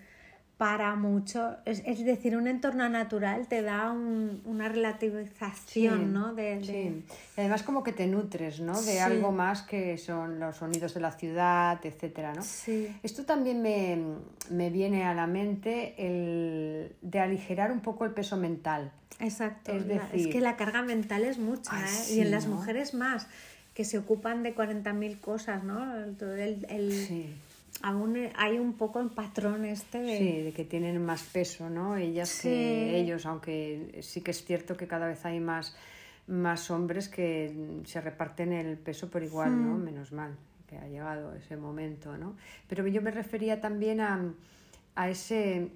[0.59, 1.55] para mucho.
[1.63, 6.33] Es, decir, un entorno natural te da una relativización, ¿no?
[6.35, 7.05] De, Sí.
[7.37, 8.79] Y además como que te nutres, ¿no?
[8.81, 12.41] De algo más que son los sonidos de la ciudad, etcétera, ¿no?
[12.43, 12.93] Sí.
[13.03, 18.91] Esto también me, viene a la mente el de aligerar un poco el peso mental.
[19.21, 19.71] Exacto.
[19.71, 22.15] Es, decir, es que la carga mental es mucha, ¿eh?
[22.15, 23.27] y en las mujeres más,
[23.73, 25.95] que se ocupan de 40.000 cosas, ¿no?
[25.95, 27.39] el, el,
[27.81, 30.17] aún hay un poco el patrón este de...
[30.17, 31.95] Sí, de que tienen más peso, ¿no?
[31.95, 35.75] Ellas que ellos, aunque sí que es cierto que cada vez hay más,
[36.27, 39.75] más hombres que se reparten el peso por igual, ¿no?
[39.75, 39.83] Hmm.
[39.83, 40.35] Menos mal
[40.67, 42.35] que ha llegado ese momento, ¿no?
[42.67, 44.33] Pero yo me refería también a,
[44.95, 45.69] a ese...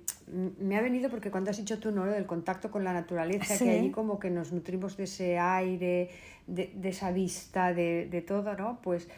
[0.59, 2.05] Me ha venido porque cuando has dicho tú, ¿no?
[2.05, 3.65] Lo del contacto con la naturaleza, Sí.
[3.65, 6.09] que allí como que nos nutrimos de ese aire,
[6.45, 8.79] de, de esa vista, de, de todo, ¿no?
[8.83, 9.09] Pues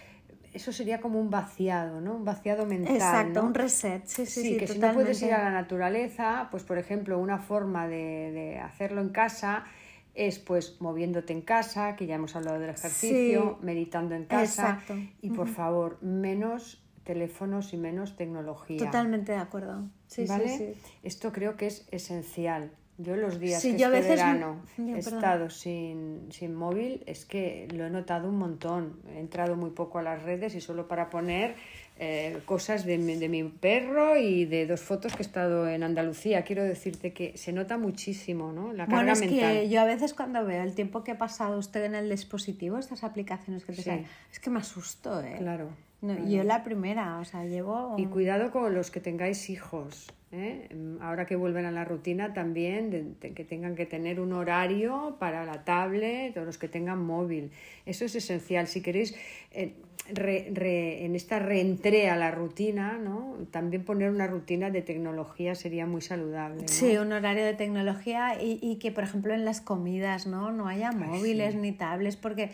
[0.56, 2.16] eso sería como un vaciado, ¿no?
[2.16, 3.48] Un vaciado mental, Exacto, ¿no?
[3.48, 6.78] un reset, sí, sí, sí, que si no puedes ir a la naturaleza, pues por
[6.78, 9.66] ejemplo, una forma de, de hacerlo en casa
[10.14, 13.66] es pues moviéndote en casa, que ya hemos hablado del ejercicio, Sí.
[13.66, 14.96] meditando en casa Exacto.
[15.22, 18.80] y por favor, menos teléfonos y menos tecnología.
[18.80, 19.84] Totalmente de acuerdo.
[20.08, 20.48] Sí, ¿vale?
[20.48, 20.82] sí, sí.
[21.04, 22.72] Esto creo que es esencial.
[22.98, 27.26] Yo los días Sí, que este veces- verano Ya, he estado sin, sin móvil, es
[27.26, 29.00] que lo he notado un montón.
[29.14, 31.56] He entrado muy poco a las redes y solo para poner
[32.00, 35.84] eh, cosas de mi, de mi perro y de dos fotos que he estado en
[35.84, 36.44] Andalucía.
[36.44, 38.72] Quiero decirte que se nota muchísimo, ¿no?
[38.74, 39.54] La carga Bueno, es mental.
[39.54, 42.78] que yo a veces cuando veo el tiempo que ha pasado usted en el dispositivo,
[42.78, 43.90] estas aplicaciones que te Sí.
[43.90, 45.36] salen, es que me asusto, ¿eh?
[45.38, 45.70] Claro.
[46.02, 46.30] No, claro.
[46.30, 47.96] Yo la primera, o sea, llevo...
[47.98, 50.08] Y cuidado con los que tengáis hijos.
[50.36, 50.70] ¿Eh?
[51.02, 55.18] Ahora que vuelven a la rutina también, de- de que tengan que tener un horario
[55.20, 57.52] para la tablet o los que tengan móvil.
[57.86, 58.68] Eso es esencial.
[58.68, 59.16] Si queréis,
[59.52, 59.74] eh,
[60.14, 63.36] re- re- en esta reentré a la rutina, ¿no?
[63.52, 66.62] también poner una rutina de tecnología sería muy saludable.
[66.64, 66.68] ¿no?
[66.68, 70.68] Sí, un horario de tecnología y, y que, por ejemplo, en las comidas no, no
[70.68, 71.60] haya móviles sí.
[71.60, 72.52] ni tablets, porque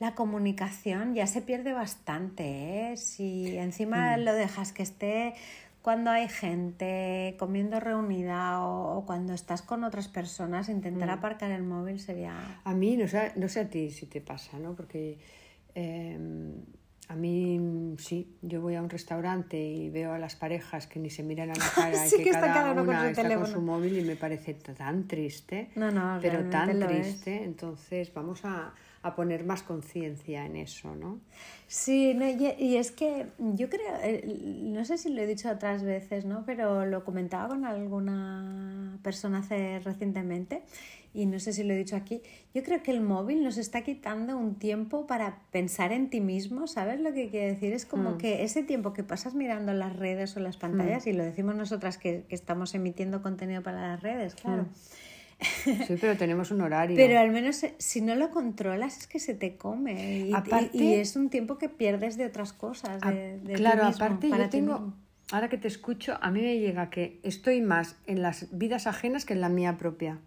[0.00, 2.92] la comunicación ya se pierde bastante.
[2.92, 2.96] ¿eh?
[2.96, 5.34] Si encima lo dejas que esté
[5.84, 11.62] cuando hay gente comiendo reunida o, o cuando estás con otras personas, intentar aparcar el
[11.62, 12.58] móvil sería...
[12.64, 14.74] A mí, no sé, no sé a ti si te pasa, ¿no?
[14.74, 15.18] Porque
[15.74, 16.52] eh, mm,
[18.04, 21.50] sí, yo voy a un restaurante y veo a las parejas que ni se miran
[21.50, 23.60] a la cara Sí, y que, que cada, cada uno con una está con su
[23.60, 26.86] móvil y me parece tan triste, No, no, pero tan es.
[26.88, 27.42] triste.
[27.44, 31.20] Entonces vamos a, a poner más conciencia en eso, ¿no?
[31.66, 34.22] Sí, no, y, y es que yo creo, eh,
[34.62, 36.44] no sé si lo he dicho otras veces, ¿no?
[36.46, 40.62] Pero lo comentaba con alguna persona hace recientemente
[41.14, 42.20] y no sé si lo he dicho aquí.
[42.52, 46.66] Yo creo que el móvil nos está quitando un tiempo para pensar en ti mismo,
[46.66, 47.72] ¿sabes lo que quiere decir?
[47.72, 48.18] Es como Mm.
[48.18, 51.96] que ese tiempo que pasas mirando las redes o las pantallas, y lo decimos nosotras
[51.98, 54.66] que, que estamos emitiendo contenido para las redes, claro.
[55.86, 56.96] Sí, pero tenemos un horario.
[56.96, 60.70] Pero al menos eh, si no lo controlas es que se te come y, Aparte-
[60.76, 63.00] y es un tiempo que pierdes de otras cosas.
[63.02, 64.94] De, de ti claro, mismo, aparte para yo ti tengo, mismo.
[65.32, 69.24] ahora que te escucho, a mí me llega que estoy más en las vidas ajenas
[69.24, 70.18] que en la mía propia,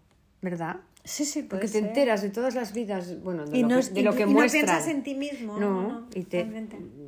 [0.42, 0.76] ¿verdad?
[1.04, 3.76] Sí, sí, puede Porque te enteras de todas las vidas, bueno, de y lo no,
[3.80, 5.56] que, de y- lo que y no piensas en ti mismo.
[5.58, 6.46] No, no, y, te,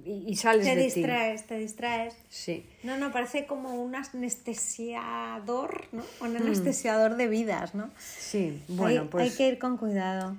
[0.06, 2.14] y, sales Te de distraes, te distraes.
[2.14, 2.20] ti.
[2.30, 2.66] Sí.
[2.82, 6.02] No, no, parece como un anestesiador, ¿no?
[6.20, 6.36] Un Hmm.
[6.36, 7.90] anestesiador de vidas, ¿no?
[7.98, 10.36] Sí, bueno, hay, pues hay que ir con cuidado.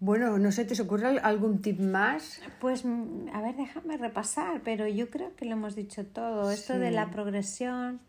[0.00, 2.40] bueno, no sé, ¿te ocurre al- algún tip más?
[2.60, 6.50] Pues, mm, a ver, déjame repasar, pero yo creo que lo hemos dicho todo.
[6.50, 8.00] Esto de la progresión.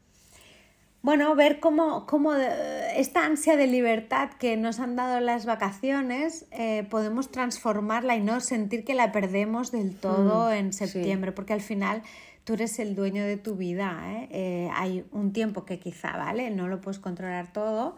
[1.01, 6.85] Bueno, ver cómo, cómo esta ansia de libertad que nos han dado las vacaciones eh,
[6.89, 10.87] podemos transformarla y no sentir que la perdemos del todo Mm, en sí.
[10.87, 12.03] septiembre, porque al final
[12.43, 13.97] tú eres el dueño de tu vida.
[14.07, 14.27] ¿eh?
[14.31, 16.49] Eh, hay un tiempo que quizá, ¿vale?
[16.49, 17.95] No lo puedes controlar todo,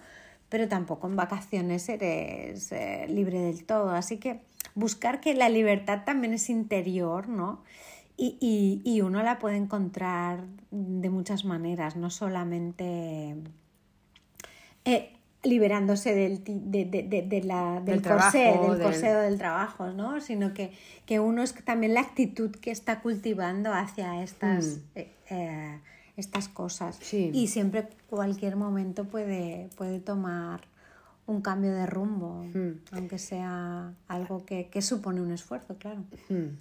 [0.49, 3.91] pero tampoco en vacaciones eres eh, libre del todo.
[3.91, 4.41] Así que
[4.76, 7.64] buscar que la libertad también es interior, ¿no?
[8.18, 13.36] Y, y- y uno la puede encontrar de muchas maneras, no solamente
[14.86, 19.20] eh, liberándose del, de, de- de- la, del, Del trabajo, corsé, del del- corsé o
[19.22, 20.22] del trabajo, ¿no?
[20.22, 20.72] Sino que,
[21.05, 24.79] que uno es también la actitud que está cultivando hacia estas, Mm.
[24.96, 25.79] eh, eh,
[26.17, 26.97] estas cosas.
[27.01, 27.32] Sí.
[27.33, 30.62] Y siempre cualquier momento puede, puede tomar
[31.25, 32.79] un cambio de rumbo, Mm.
[32.92, 36.04] aunque sea algo que, que supone un esfuerzo, claro.
[36.29, 36.58] Hmm.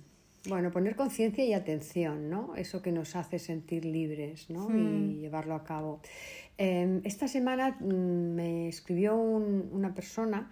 [0.49, 2.57] Bueno, poner conciencia y atención, ¿no?
[2.57, 4.69] Eso que nos hace sentir libres, ¿no?
[4.71, 5.11] Hmm.
[5.11, 6.01] Y llevarlo a cabo.
[6.57, 7.85] Eh, esta semana mm,
[8.35, 10.51] me escribió un- una persona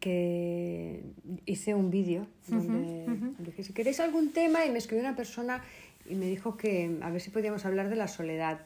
[0.00, 1.02] que
[1.46, 3.06] hice un vídeo donde
[3.38, 5.62] dije, si queréis algún tema, y me escribió una persona
[6.08, 8.60] y me dijo que a ver si podíamos hablar de la soledad.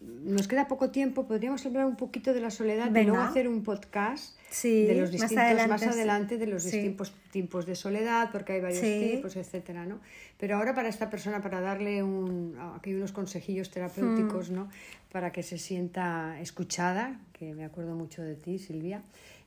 [0.00, 3.12] Nos queda poco tiempo, podríamos hablar un poquito de la soledad y Venga.
[3.12, 6.70] luego hacer un podcast Sí, de los más distintos, adelante, más adelante de los Sí.
[6.70, 9.14] distintos tipos de soledad, porque hay varios Sí.
[9.14, 10.00] tipos, etcétera, ¿no?
[10.38, 14.68] Pero ahora para esta persona, para darle un, aquí unos consejillos terapéuticos, ¿no?
[15.10, 19.00] Para que se sienta escuchada, que me acuerdo mucho de ti, Silvia.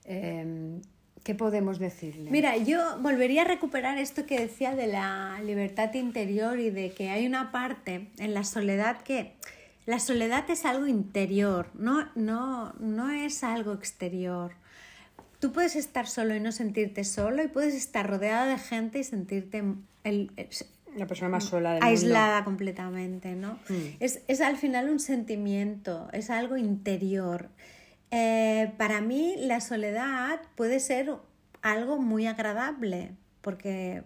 [0.05, 0.79] eh,
[1.23, 2.31] ¿Qué podemos decirle?
[2.31, 7.09] Mira, yo volvería a recuperar esto que decía de la libertad interior y de que
[7.09, 9.33] hay una parte en la soledad que
[9.89, 14.51] la soledad es algo interior, no, no, no es algo exterior.
[15.39, 19.03] Tú puedes estar solo y no sentirte solo y puedes estar rodeado de gente y
[19.03, 19.63] sentirte
[20.03, 20.31] el,
[20.95, 23.53] la persona más sola del aislada completamente, ¿no?
[23.67, 23.95] Mm.
[23.99, 27.49] Es, es, al final un sentimiento, es algo interior.
[28.11, 31.15] Eh, para mí la soledad puede ser
[31.63, 34.03] algo muy agradable, porque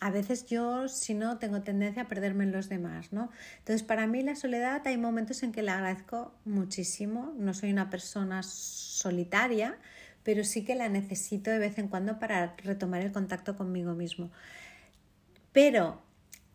[0.00, 3.30] a veces yo, si no, tengo tendencia a perderme en los demás, ¿no?
[3.58, 7.32] Entonces, para mí la soledad hay momentos en que la agradezco muchísimo.
[7.38, 9.78] No soy una persona solitaria,
[10.22, 14.30] pero sí que la necesito de vez en cuando para retomar el contacto conmigo mismo.
[15.52, 16.02] Pero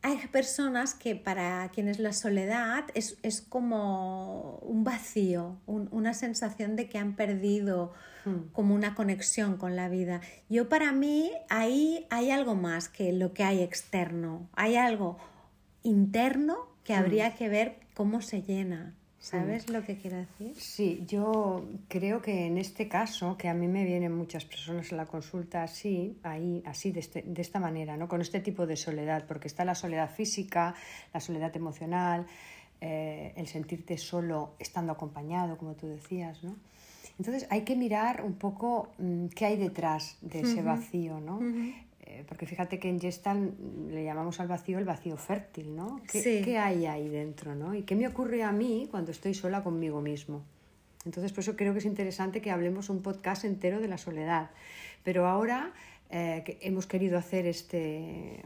[0.03, 6.97] hay personas que para quienes la soledad es, como un vacío, una sensación de que
[6.97, 7.93] han perdido.
[8.53, 10.21] Como una conexión con la vida.
[10.49, 15.17] Yo para mí ahí hay algo más que lo que hay externo, hay algo
[15.83, 16.99] interno que hmm.
[16.99, 18.95] habría que ver cómo se llena.
[19.21, 20.55] ¿Sabes lo que quiero decir?
[20.55, 24.97] Sí, yo creo que en este caso, que a mí me vienen muchas personas en
[24.97, 28.07] la consulta así, ahí, así, de, este, de esta manera, ¿no?
[28.07, 30.73] Con este tipo de soledad, porque está la soledad física,
[31.13, 32.25] la soledad emocional,
[32.81, 36.55] eh, el sentirte solo estando acompañado, como tú decías, ¿no?
[37.17, 41.39] Entonces hay que mirar un poco mm, qué hay detrás de ese vacío, ¿no?
[42.01, 43.57] Eh, porque fíjate que en Gestalt
[43.89, 46.01] le llamamos al vacío el vacío fértil, ¿no?
[46.11, 47.73] ¿Qué, hay ahí dentro, ¿no?
[47.73, 50.43] ¿Y qué me ocurre a mí cuando estoy sola conmigo mismo?
[51.05, 54.51] Entonces, por eso creo que es interesante que hablemos un podcast entero de la soledad.
[55.03, 55.73] Pero ahora
[56.09, 58.43] eh, que hemos querido hacer este,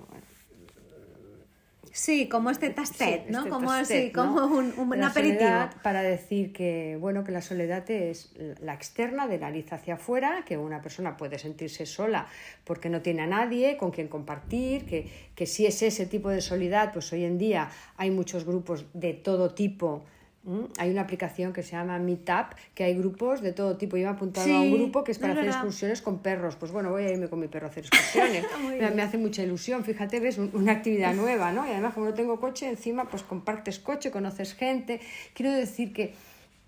[1.96, 3.38] Sí, como este tastet, ¿no?
[3.40, 5.70] Este como así, como un, un aperitivo.
[5.82, 10.58] Para decir que, bueno, que la soledad es la externa, de nariz hacia afuera, que
[10.58, 12.28] una persona puede sentirse sola
[12.66, 16.42] porque no tiene a nadie con quien compartir, que, que si es ese tipo de
[16.42, 20.04] soledad, pues hoy en día hay muchos grupos de todo tipo
[20.46, 23.98] Mm, hay una aplicación que se llama Meetup, que hay grupos de todo tipo.
[23.98, 26.56] Yo me he apuntado a un grupo que es para hacer excursiones con perros.
[26.56, 28.46] Pues bueno, voy a irme con mi perro a hacer excursiones.
[28.96, 31.66] me, hace mucha ilusión, fíjate, ves una actividad nueva, ¿no?
[31.66, 35.02] Y además, como no tengo coche, encima pues compartes coche, conoces gente.
[35.34, 36.14] Quiero decir que,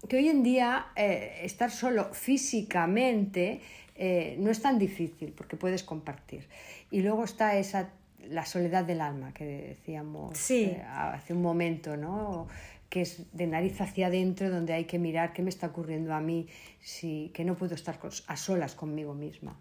[0.10, 3.62] que hoy en día eh, estar solo físicamente
[3.96, 6.48] eh, no es tan difícil porque puedes compartir.
[6.90, 7.90] Y luego está esa
[8.30, 12.48] la soledad del alma que decíamos eh, hace un momento, ¿no?
[12.90, 16.22] Que es de nariz hacia adentro, donde hay que mirar qué me está ocurriendo a
[16.22, 16.48] mí,
[16.80, 19.58] si, que no puedo estar a solas conmigo misma.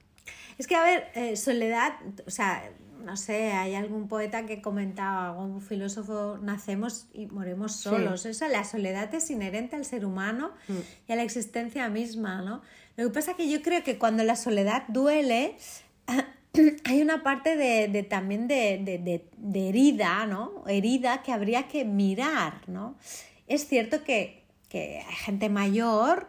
[0.59, 1.95] Es que, a ver, eh, soledad,
[2.27, 2.71] o sea,
[3.05, 8.27] no sé, hay algún poeta que comentaba, algún filósofo, nacemos y moremos solos.
[8.27, 10.79] Eso, la soledad es inherente al ser humano mm.
[11.09, 12.63] y a la existencia misma, ¿no?
[12.97, 15.57] Lo que pasa es que yo creo que cuando la soledad duele,
[16.85, 19.25] hay una parte de, también de,
[19.55, 20.65] herida, ¿no?
[20.67, 22.97] Herida que habría que mirar, ¿no?
[23.47, 26.29] Es cierto que, que hay gente mayor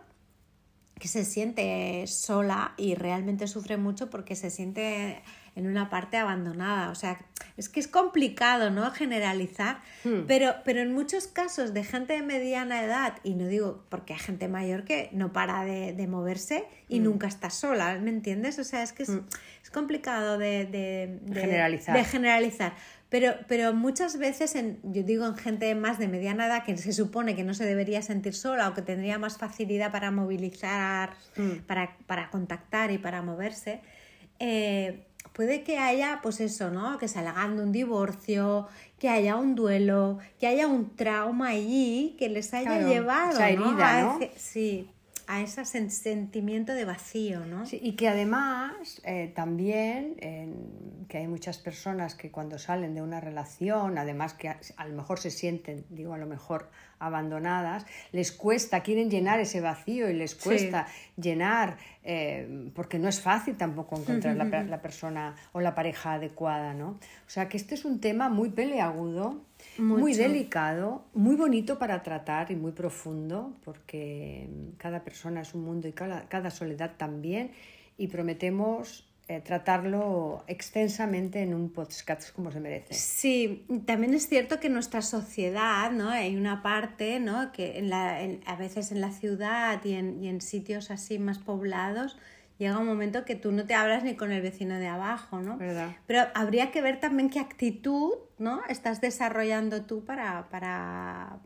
[0.99, 5.21] que se siente sola y realmente sufre mucho porque se siente
[5.57, 6.91] en una parte abandonada.
[6.91, 7.17] O sea,
[7.57, 8.89] es que es complicado, ¿no?
[8.91, 10.21] Generalizar, hmm.
[10.27, 14.19] pero, pero en muchos casos de gente de mediana edad, y no digo porque hay
[14.19, 17.03] gente mayor que no para de, moverse y hmm.
[17.03, 18.59] nunca está sola, ¿me entiendes?
[18.59, 19.25] O sea, es que es, hmm.
[19.73, 21.97] complicado de, generalizar.
[21.97, 22.73] De generalizar.
[23.09, 26.93] Pero, pero muchas veces, en, yo digo en gente más de mediana edad que se
[26.93, 31.15] supone que no se debería sentir sola o que tendría más facilidad para movilizar,
[31.65, 33.81] para, para contactar y para moverse,
[34.39, 36.97] eh, puede que haya, pues eso, ¿no?
[36.97, 42.27] Que salgan de un divorcio, que haya un duelo, que haya un trauma allí que
[42.27, 44.19] les haya llevado esa herida, ¿no?
[44.35, 44.89] sí,
[45.27, 47.67] a ese sentimiento de vacío, ¿no?
[47.67, 50.15] Sí, y que además eh, también
[51.07, 55.19] que hay muchas personas que cuando salen de una relación, además que a, lo mejor
[55.19, 60.35] se sienten, digo a lo mejor abandonadas, les cuesta, quieren llenar ese vacío y les
[60.35, 66.13] cuesta llenar, eh, porque no es fácil tampoco encontrar la, la, persona o la pareja
[66.13, 66.89] adecuada, ¿no?
[66.89, 69.45] O sea que este es un tema muy peleagudo
[69.77, 75.87] muy delicado, muy bonito para tratar y muy profundo, porque cada persona es un mundo
[75.87, 77.51] y cada, soledad también,
[77.97, 82.93] y prometemos eh, tratarlo extensamente en un podcast como se merece.
[82.93, 86.09] Sí, también es cierto que nuestra sociedad, ¿no?
[86.09, 87.51] Hay una parte, ¿no?
[87.51, 91.39] Que en la, a veces en la ciudad y en, y en sitios así más
[91.39, 92.17] poblados,
[92.57, 95.57] llega un momento que tú no te hablas ni con el vecino de abajo, ¿no?
[95.57, 95.95] ¿Verdad?
[96.05, 98.61] Pero habría que ver también qué actitud, ¿no?
[98.69, 101.39] Estás desarrollando tú para, para,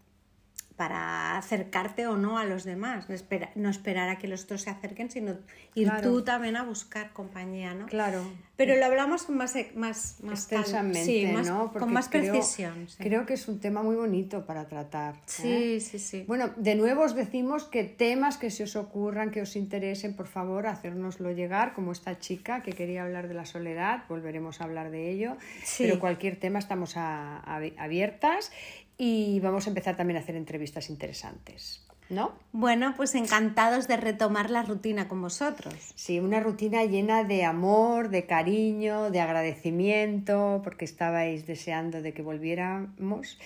[0.82, 3.16] para acercarte o no a los demás, no,
[3.54, 5.36] no esperar a que los otros se acerquen, sino
[5.76, 7.86] ir tú también a buscar compañía, ¿no?
[7.86, 8.24] Claro.
[8.56, 11.72] Pero lo hablamos más, e, más, extensamente, ¿no?
[11.72, 12.88] con más precisión.
[12.98, 15.16] Creo que es un tema muy bonito para tratar.
[15.16, 15.20] ¿eh?
[15.28, 16.24] Sí, sí, sí.
[16.28, 20.26] Bueno, de nuevo os decimos que temas que se os ocurran, que os interesen, por
[20.26, 24.90] favor, hacérnoslo llegar, como esta chica que quería hablar de la soledad, volveremos a hablar
[24.90, 25.38] de ello,
[25.78, 28.52] pero cualquier tema estamos abiertas
[29.04, 31.84] y vamos a empezar también a hacer entrevistas interesantes.
[32.12, 32.34] ¿No?
[32.52, 35.74] Bueno, pues encantados de retomar la rutina con vosotros.
[35.96, 42.22] Sí, una rutina llena de amor, de cariño, de agradecimiento, porque estabais deseando de que
[42.22, 43.40] volviéramos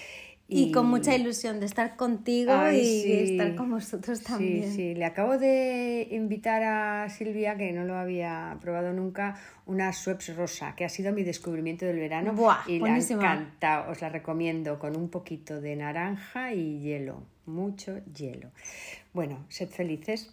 [0.47, 4.69] y, con mucha ilusión de estar contigo y de estar con vosotros también.
[4.69, 9.91] Sí, sí, le acabo de invitar a Silvia, que no lo había probado nunca, una
[9.91, 12.35] Schweppes rosa, que ha sido mi descubrimiento del verano.
[12.67, 17.99] y le ha encantado, os la recomiendo, con un poquito de naranja y hielo, mucho
[18.15, 18.51] hielo.
[19.13, 20.31] Bueno, sed felices.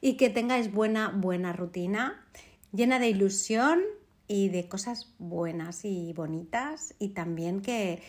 [0.00, 2.26] Y que tengáis buena, buena rutina,
[2.72, 3.80] llena de ilusión
[4.26, 8.02] y de cosas buenas y bonitas y también que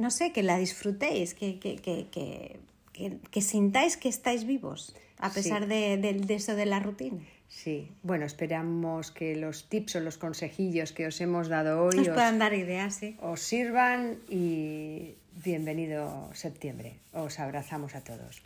[0.00, 2.60] no sé, que la disfrutéis, que, que, que,
[3.30, 7.20] que sintáis que estáis vivos, a pesar de, eso de la rutina.
[7.48, 12.08] Sí, bueno, esperamos que los tips o los consejillos que os hemos dado hoy os,
[12.08, 13.16] puedan dar ideas, sí.
[13.20, 15.14] os sirvan y
[15.44, 16.98] bienvenido septiembre.
[17.12, 18.42] Os abrazamos a todos.